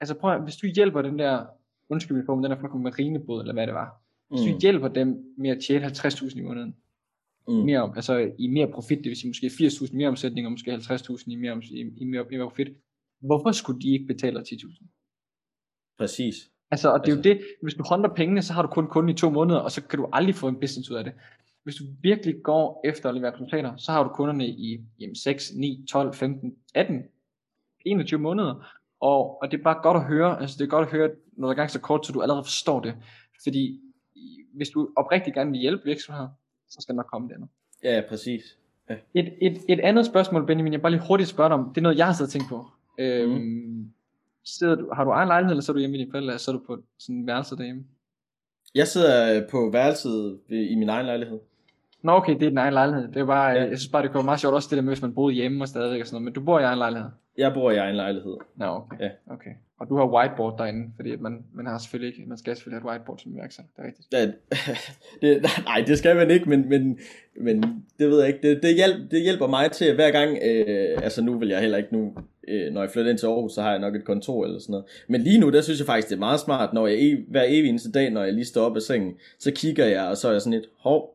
[0.00, 1.46] altså prøv at, hvis du hjælper den der,
[1.88, 4.60] undskyld mig på, men den der fucking marinebåd, eller hvad det var, hvis du Mm,
[4.60, 6.76] hjælper dem med at tjene 50.000 i måneden,
[7.48, 10.52] mm, mere, altså i mere profit, det vil sige måske 80.000 i mere omsætning, og
[10.52, 12.76] måske 50.000 i mere, i, i, mere, i mere profit.
[13.20, 14.86] Hvorfor skulle de ikke betale dig 10.000?
[15.98, 16.50] præcis.
[16.70, 18.86] Altså, og det er jo Altså- det, hvis du håndter pengene, så har du kun
[18.86, 21.12] kunden i to måneder, og så kan du aldrig få en business ud af det.
[21.62, 25.52] Hvis du virkelig går efter at levere resultater, så har du kunderne i jamen, 6,
[25.54, 27.02] 9, 12, 15, 18,
[27.86, 28.66] 21 måneder.
[29.00, 31.46] Og, og det er bare godt at høre, altså det er godt at høre, når
[31.48, 32.94] der er gang så kort, så du allerede forstår det.
[33.42, 33.80] Fordi
[34.54, 36.28] hvis du oprigtigt gerne vil hjælpe virksomheder,
[36.68, 37.48] så skal der nok komme det andet.
[37.84, 38.42] Ja, præcis.
[39.14, 41.82] Et, et, et andet spørgsmål, Benjamin, jeg bare lige hurtigt spørger dig om, det er
[41.82, 42.66] noget, jeg har siddet og tænkt på.
[42.98, 43.90] Øhm, Mhm.
[44.44, 46.38] Sidder du, har du egen lejlighed, eller så er du hjemme i dine forældre, eller
[46.38, 47.84] så er du på sådan en værelse derhjemme?
[48.74, 51.38] Jeg sidder øh, på værelset ved- i min egen lejlighed.
[52.02, 53.08] Nå okay, det er din egen lejlighed.
[53.08, 53.62] Det er bare, Ja.
[53.62, 53.68] ja.
[53.68, 55.34] jeg synes bare, det kunne være meget sjovt også det der med, hvis man boede
[55.34, 56.24] hjemme og stadigvæk og sådan noget.
[56.24, 57.08] Men du bor i egen lejlighed?
[57.38, 58.36] Jeg bor i egen lejlighed.
[58.56, 58.96] Nå okay.
[59.00, 59.10] Ja.
[59.30, 59.50] okay.
[59.80, 62.80] Og du har whiteboard derinde, fordi at man, man har selvfølgelig ikke, man skal selvfølgelig
[62.82, 64.08] have et whiteboard som iværksætter, det er rigtigt.
[64.12, 64.26] Ja,
[65.28, 66.98] det, nej, det skal man ikke, men, men,
[67.40, 68.48] men det ved jeg ikke.
[68.50, 71.60] Det, det, hjælp, det hjælper mig til at hver gang, øh, altså nu vil jeg
[71.60, 72.14] heller ikke nu,
[72.48, 74.72] øh, når jeg flytter ind til Aarhus, så har jeg nok et kontor eller sådan
[74.72, 74.86] noget.
[75.08, 77.68] Men lige nu, der synes jeg faktisk, det er meget smart, når jeg hver evig
[77.68, 80.32] eneste dag, når jeg lige står op af sengen, så kigger jeg, og så er
[80.32, 81.14] jeg sådan lidt, hov,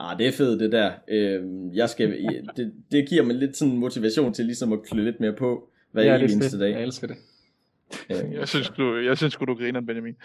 [0.00, 0.92] Ah, det er fedt det der.
[1.08, 1.42] Øh,
[1.76, 2.18] jeg skal,
[2.56, 6.02] det, det giver mig lidt sådan motivation til ligesom at klø lidt mere på hver
[6.02, 6.72] ja, evig det er eneste dag.
[6.72, 7.16] Jeg elsker det.
[8.10, 10.16] Øh, Jeg synes, du, jeg synes du griner, Benjamin.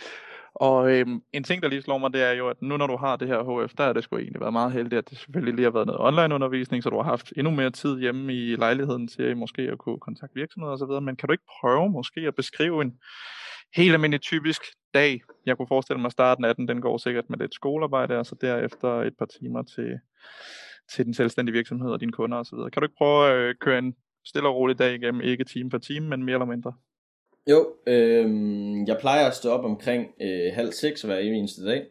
[0.56, 2.98] Og øhm, en ting, der lige slår mig, det er jo, at nu når du
[2.98, 5.56] har det her HF, der er det sgu egentlig været meget heldigt, at det selvfølgelig
[5.56, 8.56] lige har været noget online undervisning, så du har haft endnu mere tid hjemme i
[8.56, 11.04] lejligheden til måske at kunne kontakte virksomheder osv.
[11.06, 12.94] Men kan du ikke prøve måske at beskrive en
[13.76, 14.62] helt almindelig typisk
[14.94, 15.22] dag?
[15.46, 18.26] Jeg kunne forestille mig, at starten af den, den går sikkert med lidt skolearbejde, og
[18.26, 20.00] så derefter et par timer til,
[20.92, 22.58] til den selvstændige virksomhed og dine kunder osv.
[22.58, 25.72] Kan du ikke prøve at øh, køre en stille og rolig dag igennem, ikke time
[25.72, 26.74] for time, men mere eller mindre?
[27.50, 28.30] Jo, øh,
[28.88, 31.86] jeg plejer at stå op omkring øh, halv seks hver eneste dag.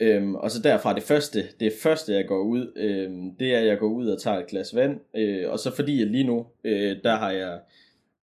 [0.00, 3.66] Øhm, og så derfra det første, det første jeg går ud, øhm, det er at
[3.66, 5.00] jeg går ud og tager et glas vand.
[5.16, 7.60] Øh, og så fordi jeg lige nu, øh, der har jeg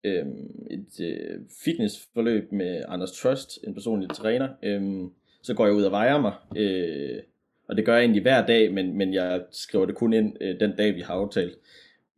[0.04, 4.50] øhm, et øh, fitnessforløb med Anders Trust, en personlig træner.
[4.64, 5.10] Øhm,
[5.44, 6.34] så går jeg ud og vejer mig.
[6.56, 7.20] Øh,
[7.68, 10.60] og det gør jeg egentlig hver dag, men, men jeg skriver det kun ind øh,
[10.60, 11.58] den dag, vi har aftalt.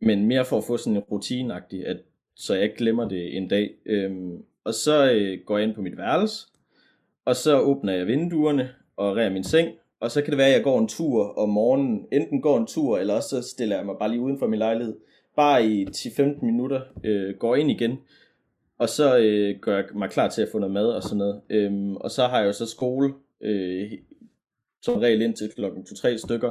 [0.00, 1.96] Men mere for at få sådan en rutineagtig, at
[2.36, 3.70] så jeg ikke glemmer det en dag.
[3.86, 6.46] Øhm, og så øh, går jeg ind på mit værelse,
[7.24, 9.68] og så åbner jeg vinduerne og rærer min seng,
[10.00, 12.66] og så kan det være, at jeg går en tur om morgenen, enten går en
[12.66, 14.96] tur, eller også så stiller jeg mig bare lige uden for min lejlighed,
[15.36, 17.98] bare i 10-15 minutter, øh, går ind igen,
[18.78, 21.40] og så øh, gør jeg mig klar til at få noget mad og sådan noget.
[21.50, 23.92] Øhm, og så har jeg jo så skole, øh,
[24.82, 26.50] som regel indtil klokken 2-3 stykker,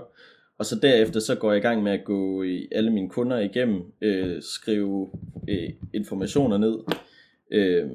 [0.61, 3.39] og så derefter så går jeg i gang med at gå i alle mine kunder
[3.39, 5.09] igennem, øh, skrive
[5.49, 6.75] øh, informationer ned,
[7.51, 7.89] øh,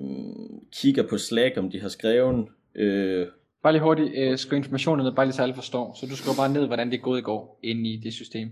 [0.72, 2.46] kigger på Slack, om de har skrevet.
[2.74, 3.26] Øh,
[3.62, 5.96] Bare lige hurtigt, øh, skriv informationen ned, bare lige så alle forstår.
[6.00, 8.48] Så du skriver bare ned, hvordan det er gået i går, inde i det system.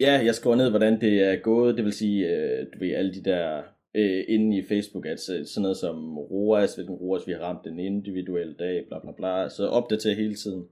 [0.00, 3.14] ja, jeg skriver ned, hvordan det er gået, det vil sige, øh, du ved, alle
[3.14, 3.62] de der
[3.94, 7.78] øh, inde i Facebook, altså sådan noget som ROAS, hvilken ROAS vi har ramt den
[7.78, 10.64] individuelle dag, bla bla bla, så opdaterer hele tiden.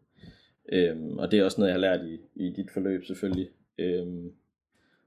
[0.71, 3.49] Øhm, og det er også noget, jeg har lært i, i dit forløb selvfølgelig.
[3.79, 4.33] Øhm,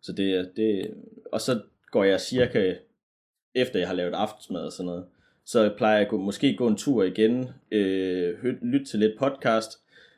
[0.02, 0.93] så det er, det,
[1.32, 2.76] og så går jeg cirka,
[3.56, 5.06] efter jeg har lavet aftensmad og sådan noget,
[5.45, 9.69] så plejer jeg at gå, måske gå en tur igen, øh, lytte til lidt podcast,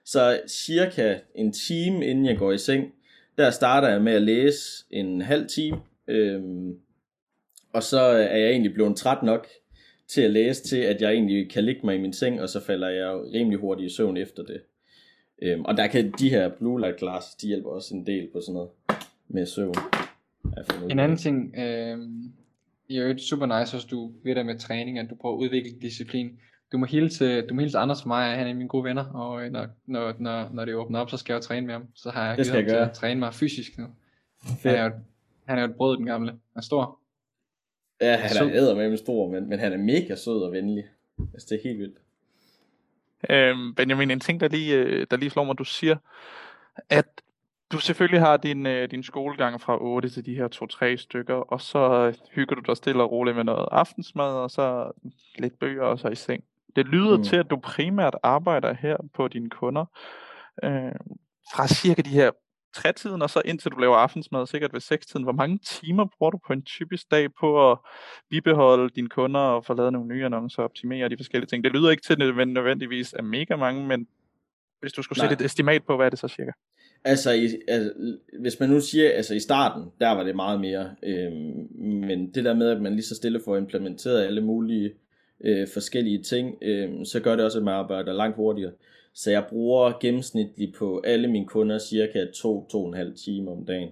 [0.06, 2.94] så cirka en time inden jeg går i seng,
[3.38, 5.78] der starter jeg med at læse en halv time,
[6.08, 6.80] øhm,
[7.74, 9.48] og så er jeg egentlig blevet træt nok
[10.08, 12.60] til at læse til, at jeg egentlig kan ligge mig i min seng, og så
[12.60, 14.62] falder jeg rimelig hurtigt i søvn efter det.
[15.42, 18.42] Øhm, og der kan de her blue light glasses, de hjælper også en del på
[18.42, 18.70] sådan noget
[19.28, 19.76] med søvn.
[20.90, 21.98] En anden ting, øh,
[22.90, 25.72] i øvrigt super nice, hvis du ved dig med træning, at du prøver at udvikle
[25.82, 26.40] disciplin.
[26.72, 29.50] Du må hilse, du må hilse Anders for mig, han er mine gode venner, og
[29.50, 31.88] når, når, når, når det åbner op, så skal jeg jo træne med ham.
[31.94, 33.86] Så har jeg Det givet ham til at træne mig fysisk nu.
[34.64, 34.92] Han er, jo,
[35.46, 36.32] han er jo et brød, den gamle.
[36.32, 37.00] Han er stor.
[38.02, 40.84] Ja, han er æder med stor, men, men han er mega sød og venlig.
[41.34, 41.98] Altså, det er helt vildt.
[43.30, 45.98] Øhm, Benjamin, en ting, der lige, øh, der lige slår mig, du siger,
[46.90, 47.06] at
[47.72, 51.62] du selvfølgelig har din, øh, din skolegang fra 8 til de her 2-3 stykker, og
[51.62, 54.92] så hygger du dig stille og roligt med noget aftensmad, og så
[55.38, 56.44] lidt bøger, og så i seng.
[56.76, 57.24] Det lyder mm.
[57.24, 59.86] til, at du primært arbejder her på dine kunder.
[60.64, 60.92] Øh,
[61.54, 62.32] fra cirka de her
[62.76, 65.24] trætiden, og så indtil du laver aftensmad, sikkert ved sekstiden.
[65.24, 67.78] Hvor mange timer bruger du på en typisk dag på at
[68.30, 71.64] bibeholde dine kunder og få lavet nogle nye annoncer og optimere de forskellige ting?
[71.64, 74.08] Det lyder ikke til nødvendigvis af mega mange, men
[74.82, 75.30] hvis du skulle Nej.
[75.30, 76.52] sætte et estimat på, hvad er det så cirka?
[77.04, 77.94] Altså, i, altså,
[78.40, 82.46] hvis man nu siger, altså i starten, der var det meget mere, øhm, men det
[82.46, 84.94] der med, at man lige så stille får implementeret alle mulige
[85.44, 88.72] øh, forskellige ting, øh, så gør det også, at man arbejder langt hurtigere.
[89.16, 93.90] Så jeg bruger gennemsnitligt på alle mine kunder cirka 2-2,5 timer om dagen.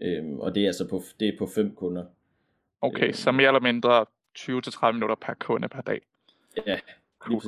[0.00, 2.04] Øhm, og det er altså på, det er på fem kunder.
[2.80, 3.12] Okay, øhm.
[3.12, 4.06] så mere eller mindre
[4.38, 6.00] 20-30 minutter per kunde per dag.
[6.66, 6.78] Ja.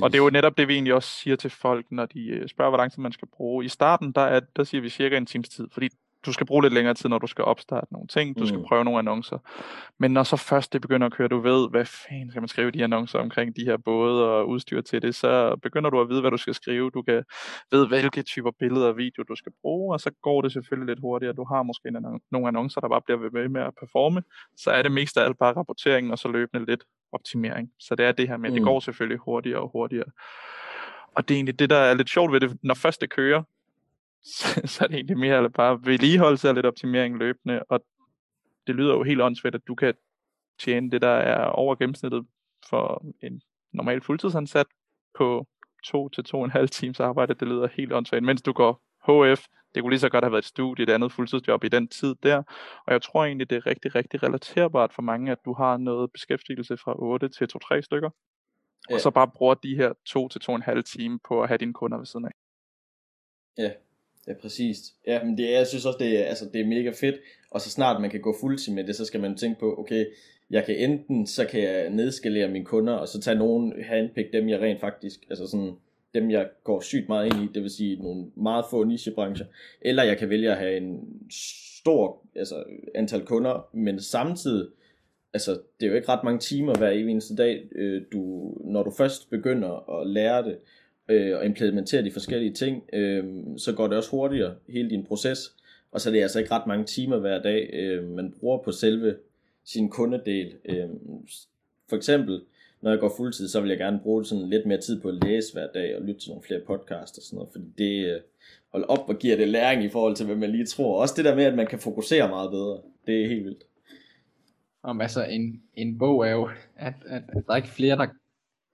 [0.03, 2.49] Og det er jo netop det, vi egentlig også siger til folk, når de øh,
[2.49, 3.64] spørger, hvor lang tid man skal bruge.
[3.64, 5.88] I starten, der, er, der siger vi cirka en times tid, fordi
[6.26, 8.46] du skal bruge lidt længere tid, når du skal opstarte nogle ting, du mm.
[8.46, 9.38] skal prøve nogle annoncer.
[9.98, 12.70] Men når så først det begynder at køre, du ved, hvad fanden skal man skrive
[12.70, 16.20] de annoncer omkring de her både og udstyr til det, så begynder du at vide,
[16.20, 16.90] hvad du skal skrive.
[16.90, 17.24] Du kan
[17.70, 21.00] ved, hvilke typer billeder og video du skal bruge, og så går det selvfølgelig lidt
[21.00, 21.33] hurtigere.
[21.33, 21.90] Du har måske
[22.31, 24.22] nogle annoncer, der bare bliver ved med at performe.
[24.57, 27.68] Så er det mest af alt bare rapporteringen, og så løbende lidt optimering.
[27.81, 28.55] Så det er det her med, mm.
[28.55, 30.11] det går selvfølgelig hurtigere og hurtigere.
[31.16, 33.42] Og det er egentlig det, der er lidt sjovt ved det, når først det kører,
[34.24, 37.85] så, så er det egentlig mere eller bare vedligeholdelse og lidt optimering løbende, og
[38.66, 39.94] det lyder jo helt åndssvagt, at du kan
[40.59, 42.26] tjene det, der er over gennemsnittet
[42.70, 44.66] for en normal fuldtidsansat
[45.14, 45.46] på
[45.85, 48.83] to til to og en halv times arbejde, det lyder helt åndssvagt, mens du går
[49.07, 51.88] HF, det kunne lige så godt have været et studie, et andet fuldtidsjob i den
[51.88, 52.42] tid der,
[52.87, 56.12] og jeg tror egentlig, det er rigtig, rigtig relaterbart for mange, at du har noget
[56.12, 58.11] beskæftigelse fra 8 til 2-3 stykker,
[58.90, 58.94] ja.
[58.94, 61.48] og så bare bruger de her to til to og en halv time på at
[61.48, 62.33] have dine kunder ved siden af.
[63.59, 63.72] Ja,
[64.29, 64.79] Ja, præcis.
[65.07, 67.17] Ja, men det, jeg synes også, det er, altså, det er mega fedt.
[67.51, 70.07] Og så snart man kan gå fuldtid med det, så skal man tænke på, okay,
[70.51, 74.49] jeg kan enten, så kan jeg nedskalere mine kunder, og så tage nogen, handpick dem,
[74.49, 75.73] jeg rent faktisk, altså sådan,
[76.15, 79.47] dem jeg går sygt meget ind i, det vil sige nogle meget få nichebrancher,
[79.81, 84.69] eller jeg kan vælge at have en stor altså, antal kunder, men samtidig,
[85.33, 88.91] altså det er jo ikke ret mange timer hver eneste dag, øh, du, når du
[88.91, 90.59] først begynder at lære det,
[91.09, 93.25] øh, og implementere de forskellige ting, øh,
[93.57, 95.55] så går det også hurtigere, hele din proces.
[95.92, 98.73] Og så er det altså ikke ret mange timer hver dag, øh, man bruger på
[98.73, 99.16] selve
[99.64, 100.55] sin kundedel.
[100.64, 100.88] Øh,
[101.88, 102.40] for eksempel,
[102.81, 105.25] når jeg går fuldtid, så vil jeg gerne bruge sådan lidt mere tid på at
[105.25, 108.21] læse hver dag og lytte til nogle flere podcasts og sådan noget, fordi det øh,
[108.73, 111.01] holder op og giver det læring i forhold til, hvad man lige tror.
[111.01, 112.81] Også det der med, at man kan fokusere meget bedre.
[113.07, 113.64] Det er helt vildt.
[114.83, 118.07] Om altså en, en bog er jo, at, at, at der er ikke flere, der,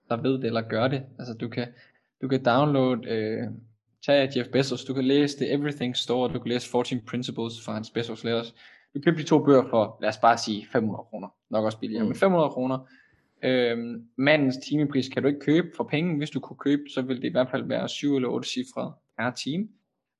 [0.09, 1.03] der ved det eller gør det.
[1.19, 1.67] Altså du kan,
[2.23, 3.47] du kan downloade, øh,
[4.05, 7.73] tage Jeff Bezos, du kan læse The Everything Store, du kan læse 14 Principles fra
[7.73, 8.51] hans Bezos Letters.
[8.93, 11.27] Du kan købe de to bøger for, lad os bare sige 500 kroner.
[11.49, 12.09] Nok også billigere, mm.
[12.09, 12.79] men 500 kroner.
[13.43, 16.17] Øhm, mandens timepris kan du ikke købe for penge.
[16.17, 18.93] Hvis du kunne købe, så vil det i hvert fald være 7 eller 8 cifre
[19.19, 19.67] per time.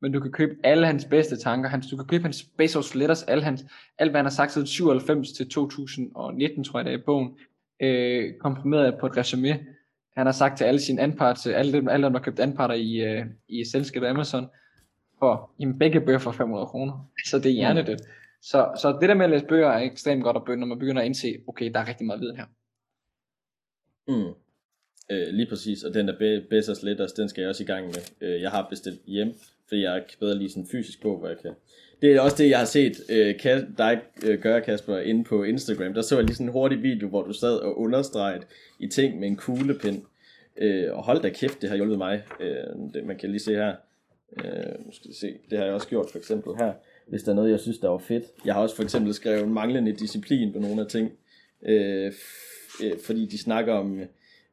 [0.02, 1.70] Men du kan købe alle hans bedste tanker.
[1.70, 3.66] Hans, du kan købe hans Bezos Letters, alle hans,
[3.98, 7.38] alt hvad han har sagt siden 97 til 2019, tror jeg det er i bogen,
[7.80, 9.60] øh, komprimeret på et resume
[10.18, 12.76] han har sagt til alle sine anparts, alle dem, alle dem der har købt anparter
[12.76, 14.48] i, uh, i selskabet Amazon,
[15.20, 17.10] for i begge bøger for 500 kroner.
[17.26, 18.02] Så det er hjernedødt.
[18.42, 21.02] Så, så det der med at læse bøger er ekstremt godt at når man begynder
[21.02, 22.46] at indse, okay, der er rigtig meget viden her.
[24.08, 24.34] Mm.
[25.12, 28.04] Øh, lige præcis, og den der Bezos Letters, den skal jeg også i gang med.
[28.22, 29.34] Øh, jeg har bestilt hjem,
[29.68, 31.52] fordi jeg kan bedre lige sådan fysisk på, hvor jeg kan.
[32.02, 33.36] Det er også det, jeg har set øh,
[33.78, 35.94] dig øh, gøre, Kasper, inde på Instagram.
[35.94, 38.46] Der så jeg lige sådan en hurtig video, hvor du sad og understregede
[38.80, 40.02] i ting med en kuglepind.
[40.58, 42.24] Øh, og hold da kæft, det har hjulpet mig.
[42.40, 43.76] Øh, det, man kan lige se her.
[44.38, 45.38] Øh, nu skal vi se.
[45.50, 46.74] Det har jeg også gjort for eksempel her.
[47.08, 48.24] Hvis der er noget, jeg synes, der var fedt.
[48.46, 51.12] Jeg har også for eksempel skrevet manglende disciplin på nogle af ting.
[51.66, 52.12] Øh,
[52.84, 54.06] øh, fordi de snakker om øh,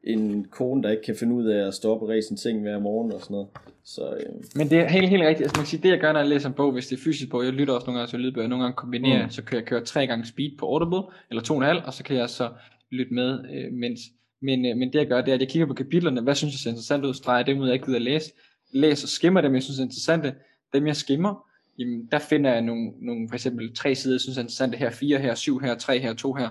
[0.03, 3.11] en kone, der ikke kan finde ud af at stoppe og sin ting hver morgen
[3.11, 3.47] og sådan noget.
[3.83, 4.43] Så, øh.
[4.55, 5.41] Men det er helt, helt rigtigt.
[5.41, 7.03] Altså, man kan sige, det jeg gør, når jeg læser en bog, hvis det er
[7.03, 9.31] fysisk bog, jeg lytter også nogle gange til lydbøger, nogle gange kombinerer, mm.
[9.31, 11.93] så kan jeg køre tre gange speed på Audible, eller to og en halv, og
[11.93, 12.49] så kan jeg så
[12.91, 13.99] lytte med, øh, mens
[14.41, 16.53] men, øh, men det jeg gør, det er, at jeg kigger på kapitlerne, hvad synes
[16.53, 18.31] jeg ser interessant ud, streger dem ud, jeg ikke gider at læse,
[18.73, 20.33] læser og skimmer dem, jeg synes er interessante,
[20.73, 21.47] dem jeg skimmer,
[21.79, 24.89] jamen, der finder jeg nogle, nogle, for eksempel tre sider, jeg synes er interessante her,
[24.89, 26.49] fire her, syv her, tre her, to her,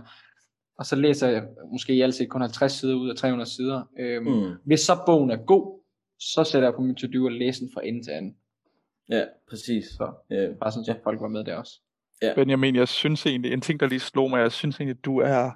[0.81, 3.83] og så læser jeg måske i alt set kun 50 sider ud af 300 sider.
[3.99, 4.53] Øhm, mm.
[4.65, 5.81] Hvis så bogen er god,
[6.19, 8.37] så sætter jeg på min to-do og læser den fra ende til anden.
[9.09, 9.85] Ja, præcis.
[9.85, 10.57] Så, yeah.
[10.57, 11.81] Bare sådan, så folk var med der også.
[12.23, 12.35] Ja.
[12.35, 15.51] Benjamin, jeg synes egentlig, en ting der lige slog mig, jeg synes egentlig, du er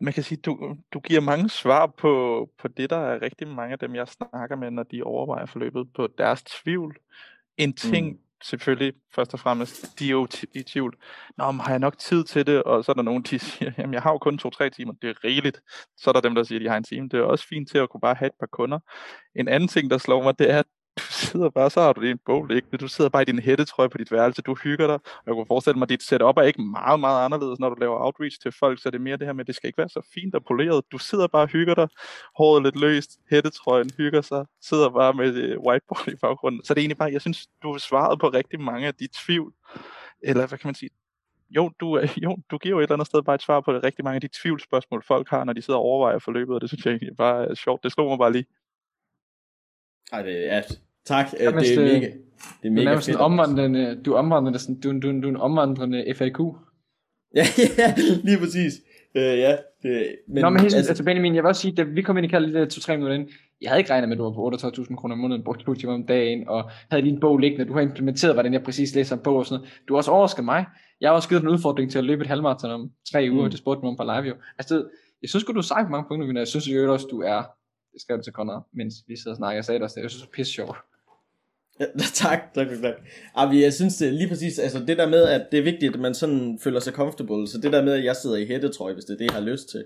[0.00, 3.72] man kan sige, du, du giver mange svar på, på det, der er rigtig mange
[3.72, 6.96] af dem, jeg snakker med, når de overvejer forløbet på deres tvivl.
[7.56, 10.96] En ting, mm selvfølgelig, først og fremmest, de er jo i tvivl.
[11.36, 12.62] Nå, men har jeg nok tid til det?
[12.62, 15.10] Og så er der nogen, der siger, jamen jeg har jo kun to-tre timer, det
[15.10, 15.60] er rigeligt.
[15.96, 17.08] Så er der dem, der siger, at de har en time.
[17.08, 18.78] Det er også fint til at kunne bare have et par kunder.
[19.34, 20.62] En anden ting, der slår mig, det er,
[20.98, 23.88] du sidder bare, så har du din bog liggende, du sidder bare i din hættetrøje
[23.88, 26.42] på dit værelse, du hygger dig, og jeg kunne forestille mig, at dit setup er
[26.42, 29.26] ikke meget, meget anderledes, når du laver outreach til folk, så det er mere det
[29.26, 30.84] her med, at det skal ikke være så fint og poleret.
[30.92, 31.88] Du sidder bare og hygger dig,
[32.38, 36.64] håret lidt løst, hættetrøjen hygger sig, sidder bare med øh, whiteboard i baggrunden.
[36.64, 39.08] Så det er egentlig bare, jeg synes, du har svaret på rigtig mange af de
[39.24, 39.52] tvivl,
[40.22, 40.90] eller hvad kan man sige,
[41.50, 43.72] jo, du, øh, jo, du giver jo et eller andet sted bare et svar på
[43.72, 46.60] det rigtig mange af de tvivlsspørgsmål, folk har, når de sidder og overvejer forløbet, og
[46.60, 47.82] det synes jeg egentlig bare er sjovt.
[47.82, 48.46] Det slog mig bare lige.
[50.14, 50.62] Ej, det er,
[51.06, 52.10] tak, det, det er mega,
[52.62, 53.16] det er mega du er fedt.
[53.16, 56.38] Omvandrende, du er omvandrende, sådan, du, du, du er en omvandrende FAQ.
[57.38, 57.44] ja,
[57.78, 58.72] ja, lige præcis.
[59.14, 61.82] Uh, ja, det, men, Nå, men helt, altså, altså Benjamin, jeg vil også sige, da
[61.82, 63.28] vi kom ind i kaldet lidt 2-3 minutter ind,
[63.60, 65.74] jeg havde ikke regnet med, at du var på 38.000 kroner om måneden, brugte 2
[65.74, 69.16] timer om dagen, og havde din bog liggende, du har implementeret, hvordan jeg præcis læser
[69.16, 69.80] en bog og sådan noget.
[69.88, 70.64] Du har også overrasket mig.
[71.00, 73.50] Jeg har også givet en udfordring til at løbe et halvmarathon om tre uger, mm.
[73.50, 74.34] det spurgte mig om på live jo.
[74.58, 74.74] Altså,
[75.22, 77.42] jeg synes du har sagt mange punkter, men jeg synes jo også, du er
[77.94, 79.56] det skal du til Conrad, mens vi sidder og snakker.
[79.56, 80.76] Jeg sagde det også, jeg synes, det er pisse sjovt.
[81.80, 82.94] Ja, tak, tak, tak.
[83.34, 86.00] Abi, jeg synes det lige præcis, altså det der med, at det er vigtigt, at
[86.00, 89.04] man sådan føler sig comfortable, så det der med, at jeg sidder i hættetrøje, hvis
[89.04, 89.84] det er det, jeg har lyst til,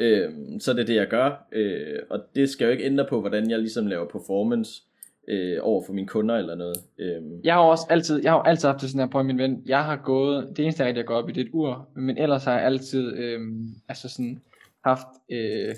[0.00, 3.20] øh, så er det det, jeg gør, øh, og det skal jo ikke ændre på,
[3.20, 4.82] hvordan jeg ligesom laver performance
[5.28, 6.76] øh, over for mine kunder eller noget.
[6.98, 7.22] Øh.
[7.44, 9.84] Jeg har også altid, jeg har altid haft det sådan her på min ven, jeg
[9.84, 12.52] har gået, det eneste jeg går op i, det er et ur, men ellers har
[12.52, 13.40] jeg altid, øh,
[13.88, 14.40] altså sådan,
[14.84, 15.74] haft, øh,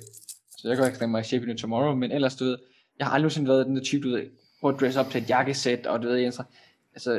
[0.62, 2.58] så jeg går ikke mig shape in tomorrow, men ellers, du ved,
[2.98, 4.20] jeg har aldrig nogensinde været den der type, du ved,
[4.64, 6.40] at dress op til et jakkesæt, og du ved, Jens,
[6.92, 7.14] altså,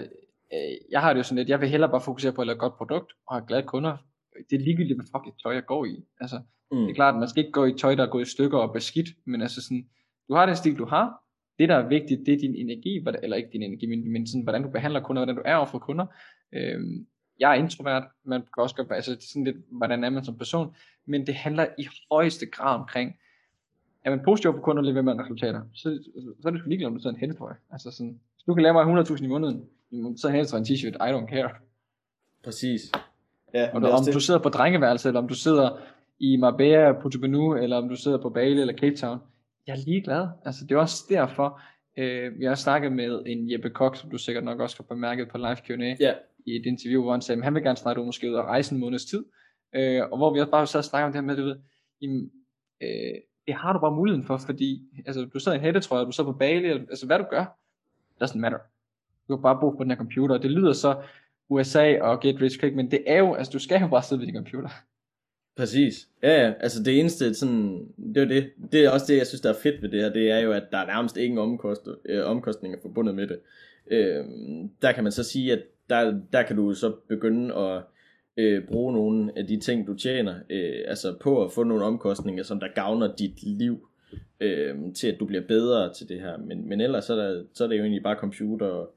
[0.54, 2.56] øh, jeg har det jo sådan lidt, jeg vil hellere bare fokusere på at lave
[2.56, 3.98] et godt produkt, og have glade kunder.
[4.50, 6.04] Det er ligegyldigt, hvad fucking tøj jeg går i.
[6.22, 6.78] Altså, mm.
[6.78, 8.58] det er klart, at man skal ikke gå i tøj, der er gået i stykker
[8.58, 9.86] og beskidt, men altså sådan,
[10.30, 11.24] du har den stil, du har,
[11.60, 14.44] det der er vigtigt, det er din energi, eller ikke din energi, men, men sådan,
[14.44, 16.06] hvordan du behandler kunder, hvordan du er overfor kunder.
[16.54, 17.08] Øhm,
[17.40, 20.76] jeg er introvert, man kan også gøre, altså sådan lidt, hvordan er man som person,
[21.06, 23.16] men det handler i højeste grad omkring,
[24.06, 26.00] er man positiv på kunder og leverer med resultater, så,
[26.42, 27.56] så er det sgu ligeglad, om du sidder en hættetrøje.
[27.72, 29.68] Altså sådan, hvis du kan lave mig 100.000 i måneden,
[30.18, 31.50] så er en en t-shirt, I don't care.
[32.44, 32.82] Præcis.
[33.54, 34.14] Ja, og om det.
[34.14, 35.80] du sidder på drengeværelse, eller om du sidder
[36.20, 39.20] i Marbella, Puerto eller om du sidder på Bali eller Cape Town,
[39.68, 40.28] jeg er ligeglad.
[40.46, 41.62] Altså det er også derfor,
[41.98, 45.30] øh, vi har snakket med en Jeppe Kok, som du sikkert nok også har bemærket
[45.30, 46.14] på live Q&A, ja.
[46.46, 48.46] i et interview, hvor han sagde, at han vil gerne snakke ud måske ud og
[48.46, 49.26] rejse en måneds tid,
[49.76, 51.56] øh, og hvor vi også bare sad og snakkede om det her med, du ved,
[52.02, 52.32] jamen,
[52.84, 53.16] øh,
[53.48, 56.32] det har du bare muligheden for, fordi altså, du sidder i en hættetrøje, du sidder
[56.32, 57.58] på Bali, eller, altså hvad du gør,
[58.24, 58.60] doesn't matter.
[59.28, 61.02] Du kan bare bo på den her computer, og det lyder så
[61.50, 64.20] USA og get rich quick, men det er jo, altså du skal jo bare sidde
[64.20, 64.70] ved din computer.
[65.58, 66.08] Præcis.
[66.24, 69.42] Ja, ja, altså det eneste, sådan, det er det, det er også det, jeg synes,
[69.42, 71.88] der er fedt ved det her, det er jo, at der er nærmest ingen omkost,
[72.06, 73.40] øh, omkostninger forbundet med det.
[73.88, 74.26] Øh,
[74.82, 77.84] der kan man så sige, at der, der kan du så begynde at
[78.38, 82.44] øh, bruge nogle af de ting, du tjener, øh, altså på at få nogle omkostninger,
[82.44, 83.88] som der gavner dit liv,
[84.40, 86.38] øh, til at du bliver bedre til det her.
[86.38, 88.96] Men, men ellers så er, der, så er det jo egentlig bare computer og,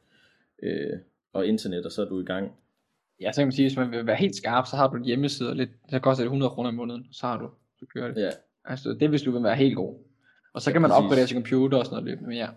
[0.63, 0.99] øh,
[1.33, 2.53] og internet, og så er du i gang.
[3.21, 5.05] Ja, så kan man sige, hvis man vil være helt skarp, så har du et
[5.05, 8.23] hjemmeside, lidt, så koster det 100 kroner i måneden, så har du, så kører det.
[8.23, 8.31] Ja.
[8.65, 9.95] Altså, det er, hvis du vil være helt god.
[10.53, 12.49] Og så ja, kan man opgradere sin computer og sådan noget løbende, men ja.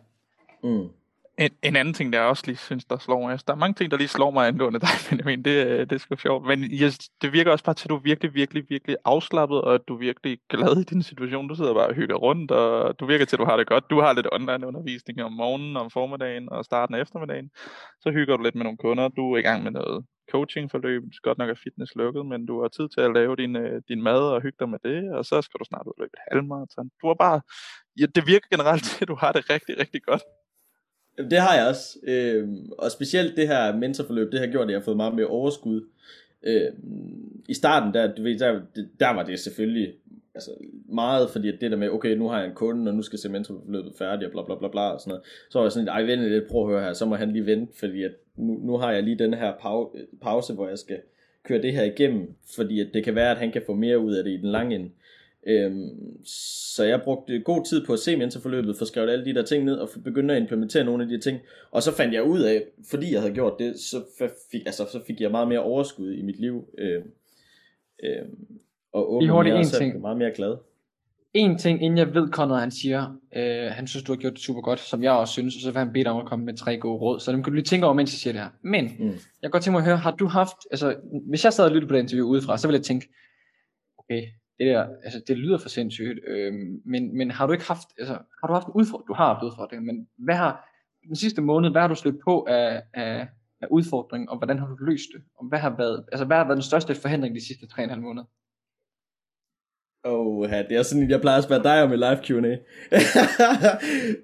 [0.63, 0.89] Mm.
[1.39, 3.31] En, en anden ting, der jeg også lige synes, der slår mig.
[3.31, 5.43] Altså, der er mange ting, der lige slår mig angående dig, Benjamin.
[5.43, 6.47] Det, øh, det er sgu sjovt.
[6.47, 9.73] Men yes, det virker også bare til, at du er virkelig, virkelig, virkelig afslappet, og
[9.73, 11.47] at du er virkelig glad i din situation.
[11.47, 13.89] Du sidder bare og hygger rundt, og du virker til, at du har det godt.
[13.89, 17.49] Du har lidt online undervisning om morgenen, om formiddagen og starten af eftermiddagen.
[18.01, 19.07] Så hygger du lidt med nogle kunder.
[19.07, 21.03] Du er i gang med noget coachingforløb.
[21.23, 24.01] Godt nok er fitness lukket, men du har tid til at lave din, øh, din
[24.03, 26.25] mad og hygge dig med det, og så skal du snart ud og løbe et
[26.31, 26.89] halvmarathon.
[27.01, 27.41] Du har bare,
[27.99, 30.23] ja, det virker generelt til, at du har det rigtig, rigtig godt.
[31.29, 31.99] Det har jeg også.
[32.03, 35.25] Øh, og specielt det her mentorforløb, det har gjort, at jeg har fået meget mere
[35.25, 35.81] overskud.
[36.43, 36.71] Øh,
[37.47, 38.61] I starten, der, du ved, der,
[38.99, 39.93] der var det selvfølgelig
[40.35, 40.51] altså,
[40.89, 43.19] meget, fordi det der med, okay, nu har jeg en kunde, og nu skal jeg
[43.19, 45.23] se mentorforløbet færdigt, og bla bla bla bla, og sådan noget.
[45.49, 47.45] Så var jeg sådan, ej, vent lidt, prøv at høre her, så må han lige
[47.45, 49.53] vente, fordi at nu, nu har jeg lige den her
[50.21, 50.99] pause, hvor jeg skal
[51.43, 54.13] køre det her igennem, fordi at det kan være, at han kan få mere ud
[54.13, 54.89] af det i den lange ende.
[55.47, 59.43] Øhm, så jeg brugte god tid på at se mentorforløbet, for skrevet alle de der
[59.43, 61.39] ting ned, og begynde at implementere nogle af de ting.
[61.71, 64.03] Og så fandt jeg ud af, fordi jeg havde gjort det, så
[64.51, 66.65] fik, altså, så fik jeg meget mere overskud i mit liv.
[66.77, 67.11] Øhm,
[68.03, 68.47] øhm,
[68.93, 70.01] og åbne mere, en ting.
[70.01, 70.57] meget mere glad.
[71.33, 74.41] En ting, inden jeg ved, Conrad han siger, øh, han synes, du har gjort det
[74.41, 76.45] super godt, som jeg også synes, og så vil han bede dig om at komme
[76.45, 77.19] med tre gode råd.
[77.19, 78.49] Så dem kan du lige tænke over, mens jeg siger det her.
[78.61, 79.05] Men, mm.
[79.07, 80.95] jeg kan godt tænke mig at høre, har du haft, altså,
[81.29, 83.07] hvis jeg sad og lyttede på det interview udefra, så ville jeg tænke,
[83.97, 84.23] okay,
[84.59, 86.53] det der, altså det lyder for sindssygt, øh,
[86.85, 89.43] men, men har du ikke haft, altså har du haft en udfordring, du har haft
[89.43, 90.69] udfordringer, men hvad har,
[91.07, 93.27] den sidste måned, hvad har du stødt på af, af,
[93.61, 95.21] af udfordringen, og hvordan har du løst det?
[95.37, 98.25] Og hvad har været, altså hvad har været den største forhindring de sidste 3,5 måneder?
[100.03, 102.55] Oh, det er sådan, jeg plejer at spørge dig om i live Q&A.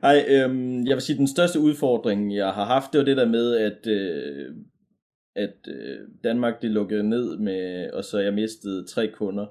[0.09, 3.27] Ej, øhm, jeg vil sige, den største udfordring, jeg har haft, det var det der
[3.27, 4.55] med, at, øh,
[5.35, 9.45] at øh, Danmark det lukkede ned med, og så jeg mistede tre kunder,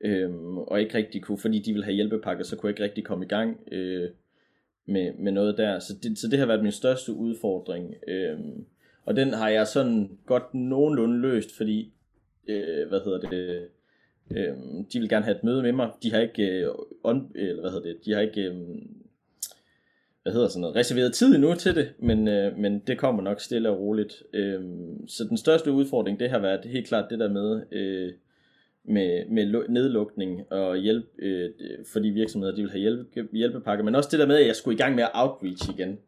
[0.00, 3.04] øh, og ikke rigtig kunne, fordi de ville have hjælpepakker, så kunne jeg ikke rigtig
[3.04, 4.10] komme i gang øh,
[4.86, 5.78] med, med noget der.
[5.78, 7.94] Så det, så det har været min største udfordring.
[8.08, 8.38] Øh,
[9.04, 11.92] og den har jeg sådan godt nogenlunde løst, fordi,
[12.48, 13.68] øh, hvad hedder det,
[14.30, 14.54] øh,
[14.92, 15.90] de vil gerne have et møde med mig.
[16.02, 16.68] De har ikke, øh,
[17.04, 18.54] on, eller hvad hedder det, de har ikke, øh,
[20.22, 23.40] hvad hedder sådan noget, reserveret tid endnu til det, men, øh, men det kommer nok
[23.40, 24.22] stille og roligt.
[24.32, 24.60] Øh,
[25.08, 28.12] så den største udfordring, det har været helt klart det der med, øh,
[28.84, 31.50] med, med nedlukning og hjælp øh,
[31.92, 34.56] for de virksomheder, de vil have hjælpe, hjælpepakker, men også det der med, at jeg
[34.56, 35.98] skulle i gang med at outreach igen.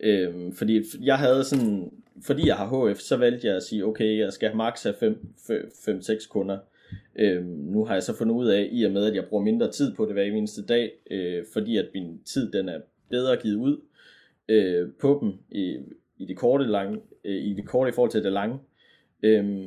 [0.00, 4.18] Øh, fordi jeg havde sådan, fordi jeg har HF, så valgte jeg at sige, okay,
[4.18, 6.58] jeg skal maks have 5-6 kunder.
[7.16, 9.70] Øh, nu har jeg så fundet ud af, i og med at jeg bruger mindre
[9.70, 13.56] tid på det hver eneste dag, øh, fordi at min tid den er bedre givet
[13.56, 13.80] ud
[14.48, 15.76] øh, på dem i,
[16.18, 18.58] i det korte lange, øh, i det korte i forhold til det lange.
[19.22, 19.66] Øh,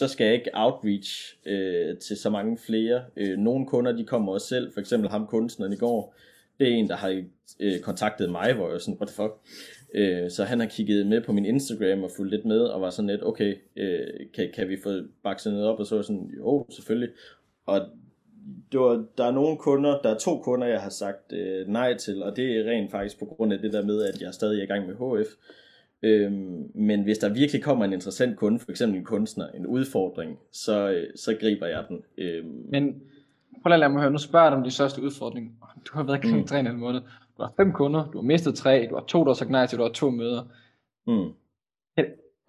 [0.00, 3.02] så skal jeg ikke outreach øh, til så mange flere.
[3.16, 6.14] Øh, nogle kunder, de kommer også selv, for eksempel ham kunstneren i går,
[6.60, 7.24] det er en, der har
[7.60, 9.32] øh, kontaktet mig, hvor jeg sådan, what the fuck.
[9.94, 12.90] Øh, så han har kigget med på min Instagram og fulgt lidt med, og var
[12.90, 14.90] sådan lidt, okay, øh, kan, kan vi få
[15.22, 15.80] bakset noget op?
[15.80, 17.08] Og så var sådan, jo, selvfølgelig.
[17.66, 17.80] Og
[18.72, 21.96] det var, der er nogle kunder, der er to kunder, jeg har sagt øh, nej
[21.96, 24.32] til, og det er rent faktisk på grund af det der med, at jeg er
[24.32, 25.28] stadig i gang med HF.
[26.02, 30.38] Øhm, men hvis der virkelig kommer en interessant kunde, for eksempel en kunstner, en udfordring,
[30.52, 32.02] så, øh, så griber jeg den.
[32.18, 32.64] Øhm.
[32.68, 33.02] Men
[33.62, 35.50] prøv at lade mig høre, nu spørger jeg dig om de største udfordringer.
[35.84, 36.68] Du har været kring mm.
[36.68, 37.02] 3,5 måneder.
[37.36, 39.66] Du har fem kunder, du har mistet tre, du har to, der har sagt nej
[39.66, 40.44] til, du har to møder.
[41.06, 41.32] Mm.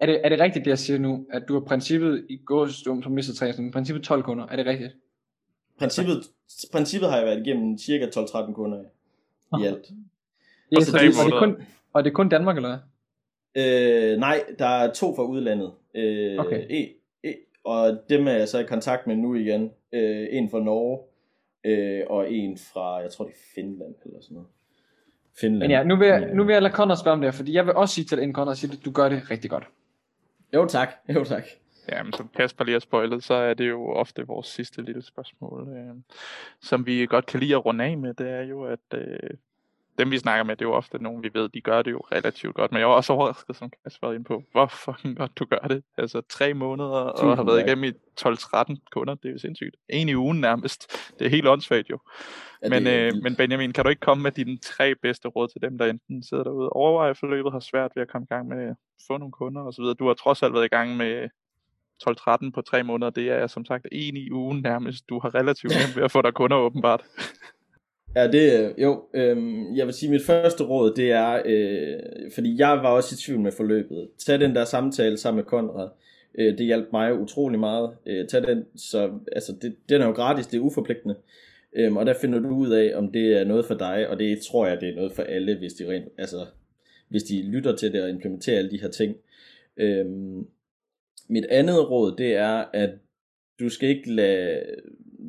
[0.00, 3.02] Er, det, er det rigtigt, det jeg siger nu, at du har princippet i gåstum,
[3.02, 4.96] som mistet tre, som princippet 12 kunder, er det rigtigt?
[5.78, 6.14] Princippet,
[6.72, 8.78] princippet har jeg været igennem cirka 12-13 kunder
[9.60, 9.90] i alt.
[10.72, 11.56] Ja, så det, og, det kun,
[11.92, 12.78] og det er kun Danmark, eller hvad?
[13.56, 15.72] Øh, nej, der er to fra udlandet.
[15.94, 16.66] Øh, okay.
[16.70, 17.34] E, e,
[17.64, 19.70] og dem er jeg så i kontakt med nu igen.
[19.92, 20.98] Øh, en fra Norge,
[21.64, 24.48] øh, og en fra, jeg tror det er Finland eller sådan noget.
[25.40, 25.58] Finland.
[25.58, 27.66] Men ja, nu vil jeg, nu vil jeg lade Conrad spørge om det, fordi jeg
[27.66, 29.64] vil også sige til dig, Conrad, sige, at du gør det rigtig godt.
[30.54, 31.44] Jo tak, jo tak.
[31.88, 35.02] Ja, men som Kasper lige har spoilet, så er det jo ofte vores sidste lille
[35.02, 35.94] spørgsmål, øh,
[36.60, 39.30] som vi godt kan lide at runde af med, det er jo, at øh,
[39.98, 41.98] dem vi snakker med, det er jo ofte nogen, vi ved, de gør det jo
[41.98, 42.72] relativt godt.
[42.72, 45.68] Men jeg er også overrasket, som Kasper var inde på, hvor fucking godt du gør
[45.68, 45.82] det.
[45.98, 49.76] Altså tre måneder og har været igennem i 12-13 kunder, det er jo sindssygt.
[49.88, 51.10] En i ugen nærmest.
[51.18, 51.98] Det er helt åndssvagt jo.
[52.62, 55.62] Ja, men, øh, men Benjamin, kan du ikke komme med dine tre bedste råd til
[55.62, 58.48] dem, der enten sidder derude og overvejer forløbet, har svært ved at komme i gang
[58.48, 58.76] med at
[59.06, 59.84] få nogle kunder osv.
[59.98, 61.28] Du har trods alt været i gang med
[62.08, 63.10] 12-13 på tre måneder.
[63.10, 65.08] Det er som sagt en i ugen nærmest.
[65.08, 67.04] Du har relativt nemt ved at få dig kunder åbenbart.
[68.14, 72.68] Ja, det, jo, øhm, jeg vil sige, mit første råd, det er, øh, fordi jeg
[72.68, 74.08] var også i tvivl med forløbet.
[74.18, 75.88] Tag den der samtale sammen med Konrad.
[76.38, 77.90] Øh, det hjalp mig utrolig meget.
[78.06, 81.14] Øh, tag den, så, altså, det, den er jo gratis, det er uforpligtende.
[81.72, 84.40] Øhm, og der finder du ud af, om det er noget for dig, og det
[84.40, 86.46] tror jeg, det er noget for alle, hvis de, rent, altså,
[87.08, 89.16] hvis de lytter til det og implementerer alle de her ting.
[89.76, 90.46] Øhm,
[91.28, 92.90] mit andet råd, det er, at
[93.60, 94.64] du skal ikke lade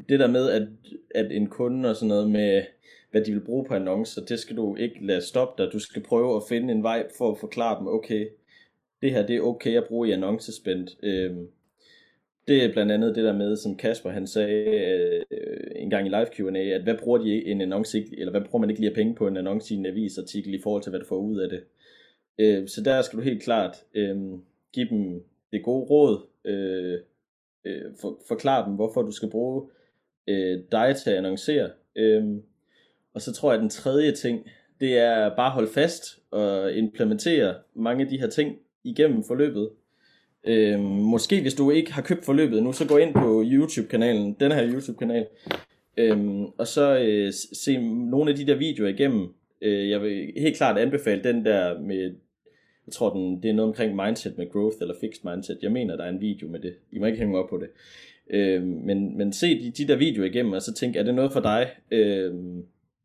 [0.09, 0.67] det der med, at,
[1.15, 2.63] at en kunde og sådan noget med,
[3.11, 5.73] hvad de vil bruge på annoncer, det skal du ikke lade stoppe dig.
[5.73, 8.27] Du skal prøve at finde en vej for at forklare dem, okay,
[9.01, 10.97] det her det er okay at bruge i annoncespændt.
[11.03, 11.47] Øhm,
[12.47, 14.65] det er blandt andet det der med, som Kasper han sagde
[15.31, 18.59] øh, en gang i live Q&A, at hvad bruger de en annonce, eller hvad bruger
[18.59, 20.99] man ikke lige af penge på en annonce i en avisartikel i forhold til, hvad
[20.99, 21.63] du får ud af det.
[22.37, 24.17] Øh, så der skal du helt klart øh,
[24.73, 26.99] give dem det gode råd, øh,
[27.65, 29.69] øh, for, forklare dem, hvorfor du skal bruge
[30.27, 31.69] øh, dig til at annoncere.
[31.95, 32.41] Øhm,
[33.13, 34.47] og så tror jeg, at den tredje ting,
[34.79, 39.69] det er bare at holde fast og implementere mange af de her ting igennem forløbet.
[40.43, 44.51] Øhm, måske hvis du ikke har købt forløbet nu, så gå ind på YouTube-kanalen, den
[44.51, 45.27] her YouTube-kanal,
[45.97, 47.77] øhm, og så øh, se
[48.09, 49.33] nogle af de der videoer igennem.
[49.61, 52.15] Øh, jeg vil helt klart anbefale den der med,
[52.85, 55.59] jeg tror den, det er noget omkring mindset med growth eller fixed mindset.
[55.61, 56.73] Jeg mener, der er en video med det.
[56.91, 57.69] I må ikke hænge op på det.
[58.33, 61.33] Øh, men, men se de, de der videoer igennem, og så tænk, er det noget
[61.33, 61.71] for dig?
[61.91, 62.33] Øh,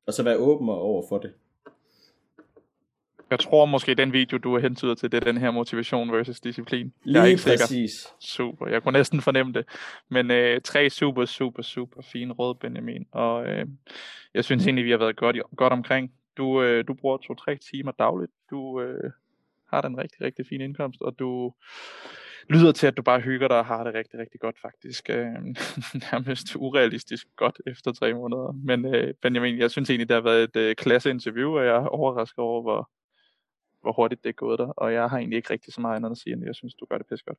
[0.07, 1.33] og så være åben over for det.
[3.31, 6.41] Jeg tror måske, den video, du har hentydet til, det er den her motivation versus
[6.41, 6.93] disciplin.
[7.05, 7.93] Lige jeg er ikke præcis.
[7.93, 8.16] Sikker.
[8.20, 9.64] Super, jeg kunne næsten fornemme det.
[10.09, 13.07] Men øh, tre super, super, super fine råd, Benjamin.
[13.12, 13.66] Og øh,
[14.35, 16.12] jeg synes egentlig, vi har været godt, godt omkring.
[16.37, 18.33] Du, øh, du bruger to-tre timer dagligt.
[18.51, 19.11] Du øh,
[19.70, 21.53] har den rigtig, rigtig fin indkomst, og du
[22.51, 25.11] lyder til, at du bare hygger dig og har det rigtig, rigtig godt faktisk.
[25.11, 25.34] Øh,
[26.12, 28.53] nærmest urealistisk godt efter tre måneder.
[28.53, 31.74] Men øh, Benjamin, jeg synes egentlig, det har været et øh, klasse interview, og jeg
[31.74, 32.90] er overrasket over, hvor,
[33.82, 34.78] hvor hurtigt det er gået dig.
[34.78, 36.84] Og jeg har egentlig ikke rigtig så meget andet at sige, end jeg synes, du
[36.84, 37.38] gør det pisse godt.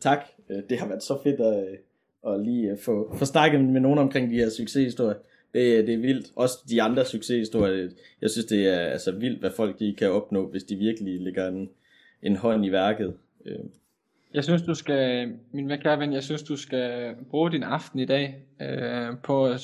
[0.00, 0.18] Tak.
[0.50, 1.78] Øh, det har været så fedt at,
[2.32, 5.18] at lige øh, få, få snakket med nogen omkring de her succeshistorier.
[5.54, 6.32] Det, øh, det er vildt.
[6.36, 7.90] Også de andre succeshistorier.
[8.20, 11.48] Jeg synes, det er altså vildt, hvad folk de kan opnå, hvis de virkelig lægger
[11.48, 11.70] en,
[12.22, 13.16] en hånd i værket.
[14.34, 18.04] Jeg synes, du skal, min kære ven, jeg synes, du skal bruge din aften i
[18.04, 19.60] dag øh, på at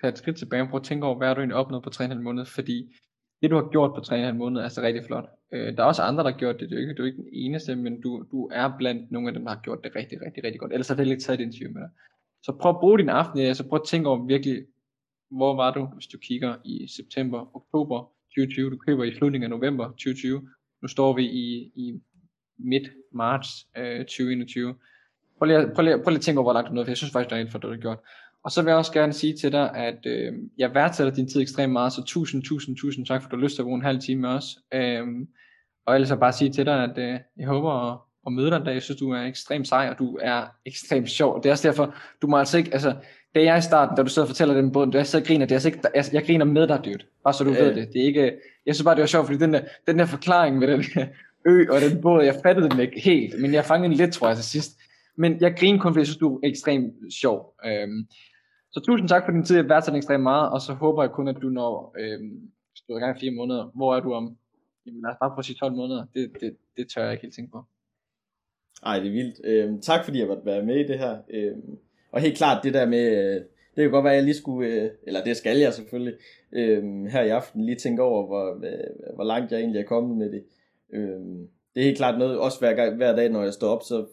[0.00, 1.90] tage et skridt tilbage og prøve at tænke over, hvad har du egentlig opnået på
[1.94, 2.96] 3,5 måneder, fordi
[3.42, 5.28] det du har gjort på 3,5 måneder er så rigtig flot.
[5.52, 7.22] Øh, der er også andre, der har gjort det, du er ikke, du er ikke
[7.22, 10.18] den eneste, men du, du er blandt nogle af dem, der har gjort det rigtig,
[10.26, 10.72] rigtig, rigtig godt.
[10.72, 11.90] Ellers har det ikke taget et interview med dig.
[12.42, 14.64] Så prøv at bruge din aften i dag, så prøv at tænke over virkelig,
[15.30, 19.58] hvor var du, hvis du kigger i september, oktober 2020, du køber i slutningen af
[19.58, 20.48] november 2020,
[20.82, 22.00] nu står vi i, i
[22.64, 23.48] midt marts
[23.78, 24.74] øh, 2021.
[25.38, 26.96] Prøv lige, prøv, lige, prøv lige at tænke over, hvor langt du nåede, for jeg
[26.96, 27.98] synes faktisk, det er helt for det, du har gjort.
[28.44, 31.40] Og så vil jeg også gerne sige til dig, at øh, jeg værdsætter din tid
[31.40, 33.78] ekstremt meget, så tusind, tusind, tusind tak, for at du har lyst til at bruge
[33.78, 34.58] en halv time med os.
[34.74, 35.06] Øh,
[35.86, 38.64] og ellers bare sige til dig, at øh, jeg håber at, at møde dig en
[38.64, 38.74] dag.
[38.74, 41.42] Jeg synes, du er ekstremt sej, og du er ekstremt sjov.
[41.42, 42.94] Det er også derfor, du må altså ikke, altså,
[43.34, 45.46] da jeg i starten, da du sidder og fortæller den båd, jeg sidder og griner,
[45.46, 47.04] det er altså ikke, jeg, jeg griner med dig, dude.
[47.24, 47.56] Bare så du øh.
[47.56, 47.88] ved det.
[47.92, 48.32] Det er ikke,
[48.66, 50.84] jeg synes bare, det var sjovt, fordi den der, den der forklaring med den
[51.46, 54.28] ø og den båd, jeg fattede den ikke helt, men jeg fangede den lidt, tror
[54.28, 54.78] jeg, til sidst.
[55.16, 57.54] Men jeg griner kun, fordi jeg synes, du er ekstremt sjov.
[57.66, 58.06] Øhm,
[58.72, 61.28] så tusind tak for din tid, jeg værdsætter ekstremt meget, og så håber jeg kun,
[61.28, 62.50] at du når, øhm,
[62.88, 64.36] du er i gang i fire måneder, hvor er du om,
[64.86, 67.22] jamen lad os bare prøve at sige 12 måneder, det, det, det tør jeg ikke
[67.22, 67.64] helt tænke på.
[68.86, 69.40] Ej, det er vildt.
[69.44, 71.18] Øhm, tak fordi jeg måtte være med i det her.
[71.30, 71.78] Øhm,
[72.12, 73.40] og helt klart det der med, øh,
[73.76, 76.14] det kan godt være, at jeg lige skulle, øh, eller det skal jeg selvfølgelig,
[76.52, 80.16] øh, her i aften lige tænke over, hvor, øh, hvor langt jeg egentlig er kommet
[80.16, 80.44] med det.
[80.92, 81.20] Øh,
[81.74, 84.06] det er helt klart noget, også hver, gang, hver dag, når jeg står op, så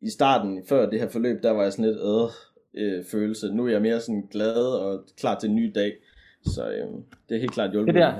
[0.00, 2.30] i starten, før det her forløb, der var jeg sådan lidt øh,
[2.74, 3.54] øh, følelse.
[3.54, 5.92] Nu er jeg mere sådan glad og klar til en ny dag.
[6.42, 6.86] Så øh,
[7.28, 7.94] det er helt klart hjulpet.
[7.94, 8.14] Det der,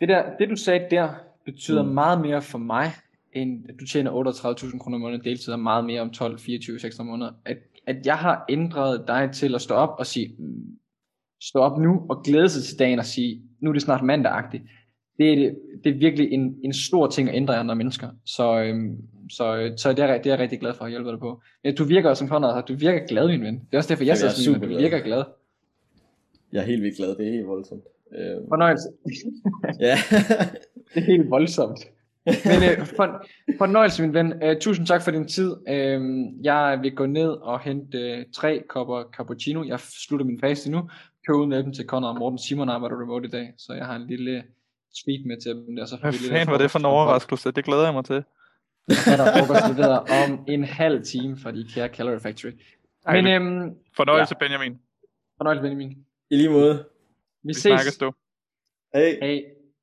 [0.00, 1.08] det, der, det du sagde der,
[1.44, 1.88] betyder mm.
[1.88, 2.90] meget mere for mig,
[3.32, 6.78] end at du tjener 38.000 kroner om måneden deltid, og meget mere om 12, 24,
[6.78, 7.32] 16 måneder.
[7.44, 7.56] At,
[7.86, 10.78] at jeg har ændret dig til at stå op og sige, mm,
[11.42, 14.62] stå op nu og glæde sig til dagen og sige, nu er det snart mandag-agtigt.
[15.20, 15.50] Det er,
[15.84, 18.08] det er virkelig en, en stor ting at ændre andre mennesker.
[18.24, 18.96] Så, øhm,
[19.30, 21.42] så, så det, er, det er jeg rigtig glad for at hjælpe dig på.
[21.64, 23.54] Ja, du virker også som Conrad, du virker glad, min ven.
[23.54, 25.24] Det er også derfor, jeg, jeg at du virker glad.
[26.52, 27.84] Jeg er helt vildt glad, det er helt voldsomt.
[28.18, 28.48] Øhm.
[28.48, 28.88] Fornøjelse.
[29.88, 29.96] ja.
[30.94, 31.80] det er helt voldsomt.
[32.24, 33.26] Men øh, for,
[33.58, 34.32] fornøjelse, min ven.
[34.32, 35.50] Uh, tusind tak for din tid.
[35.52, 39.64] Uh, jeg vil gå ned og hente uh, tre kopper cappuccino.
[39.64, 40.90] Jeg slutter min faste nu.
[41.26, 42.38] Køb ud med dem til Conrad og Morten.
[42.38, 44.42] Simon arbejder remote i dag, så jeg har en lille
[45.04, 45.76] tweet med til dem.
[45.76, 47.50] Der, så Hvad fanden var det for en overraskelse?
[47.50, 48.24] Det glæder jeg mig til.
[48.88, 52.50] Så er der frokost om en halv time fra de kære Calorie Factory.
[53.06, 54.44] Men, øhm, fornøjelse, ja.
[54.46, 54.78] Benjamin.
[55.36, 55.90] Fornøjelse, Benjamin.
[56.30, 56.74] I lige måde.
[57.42, 57.62] Vi, Vi ses.
[57.62, 58.12] snakkes du.
[58.94, 59.18] Hej.
[59.22, 59.42] Hej.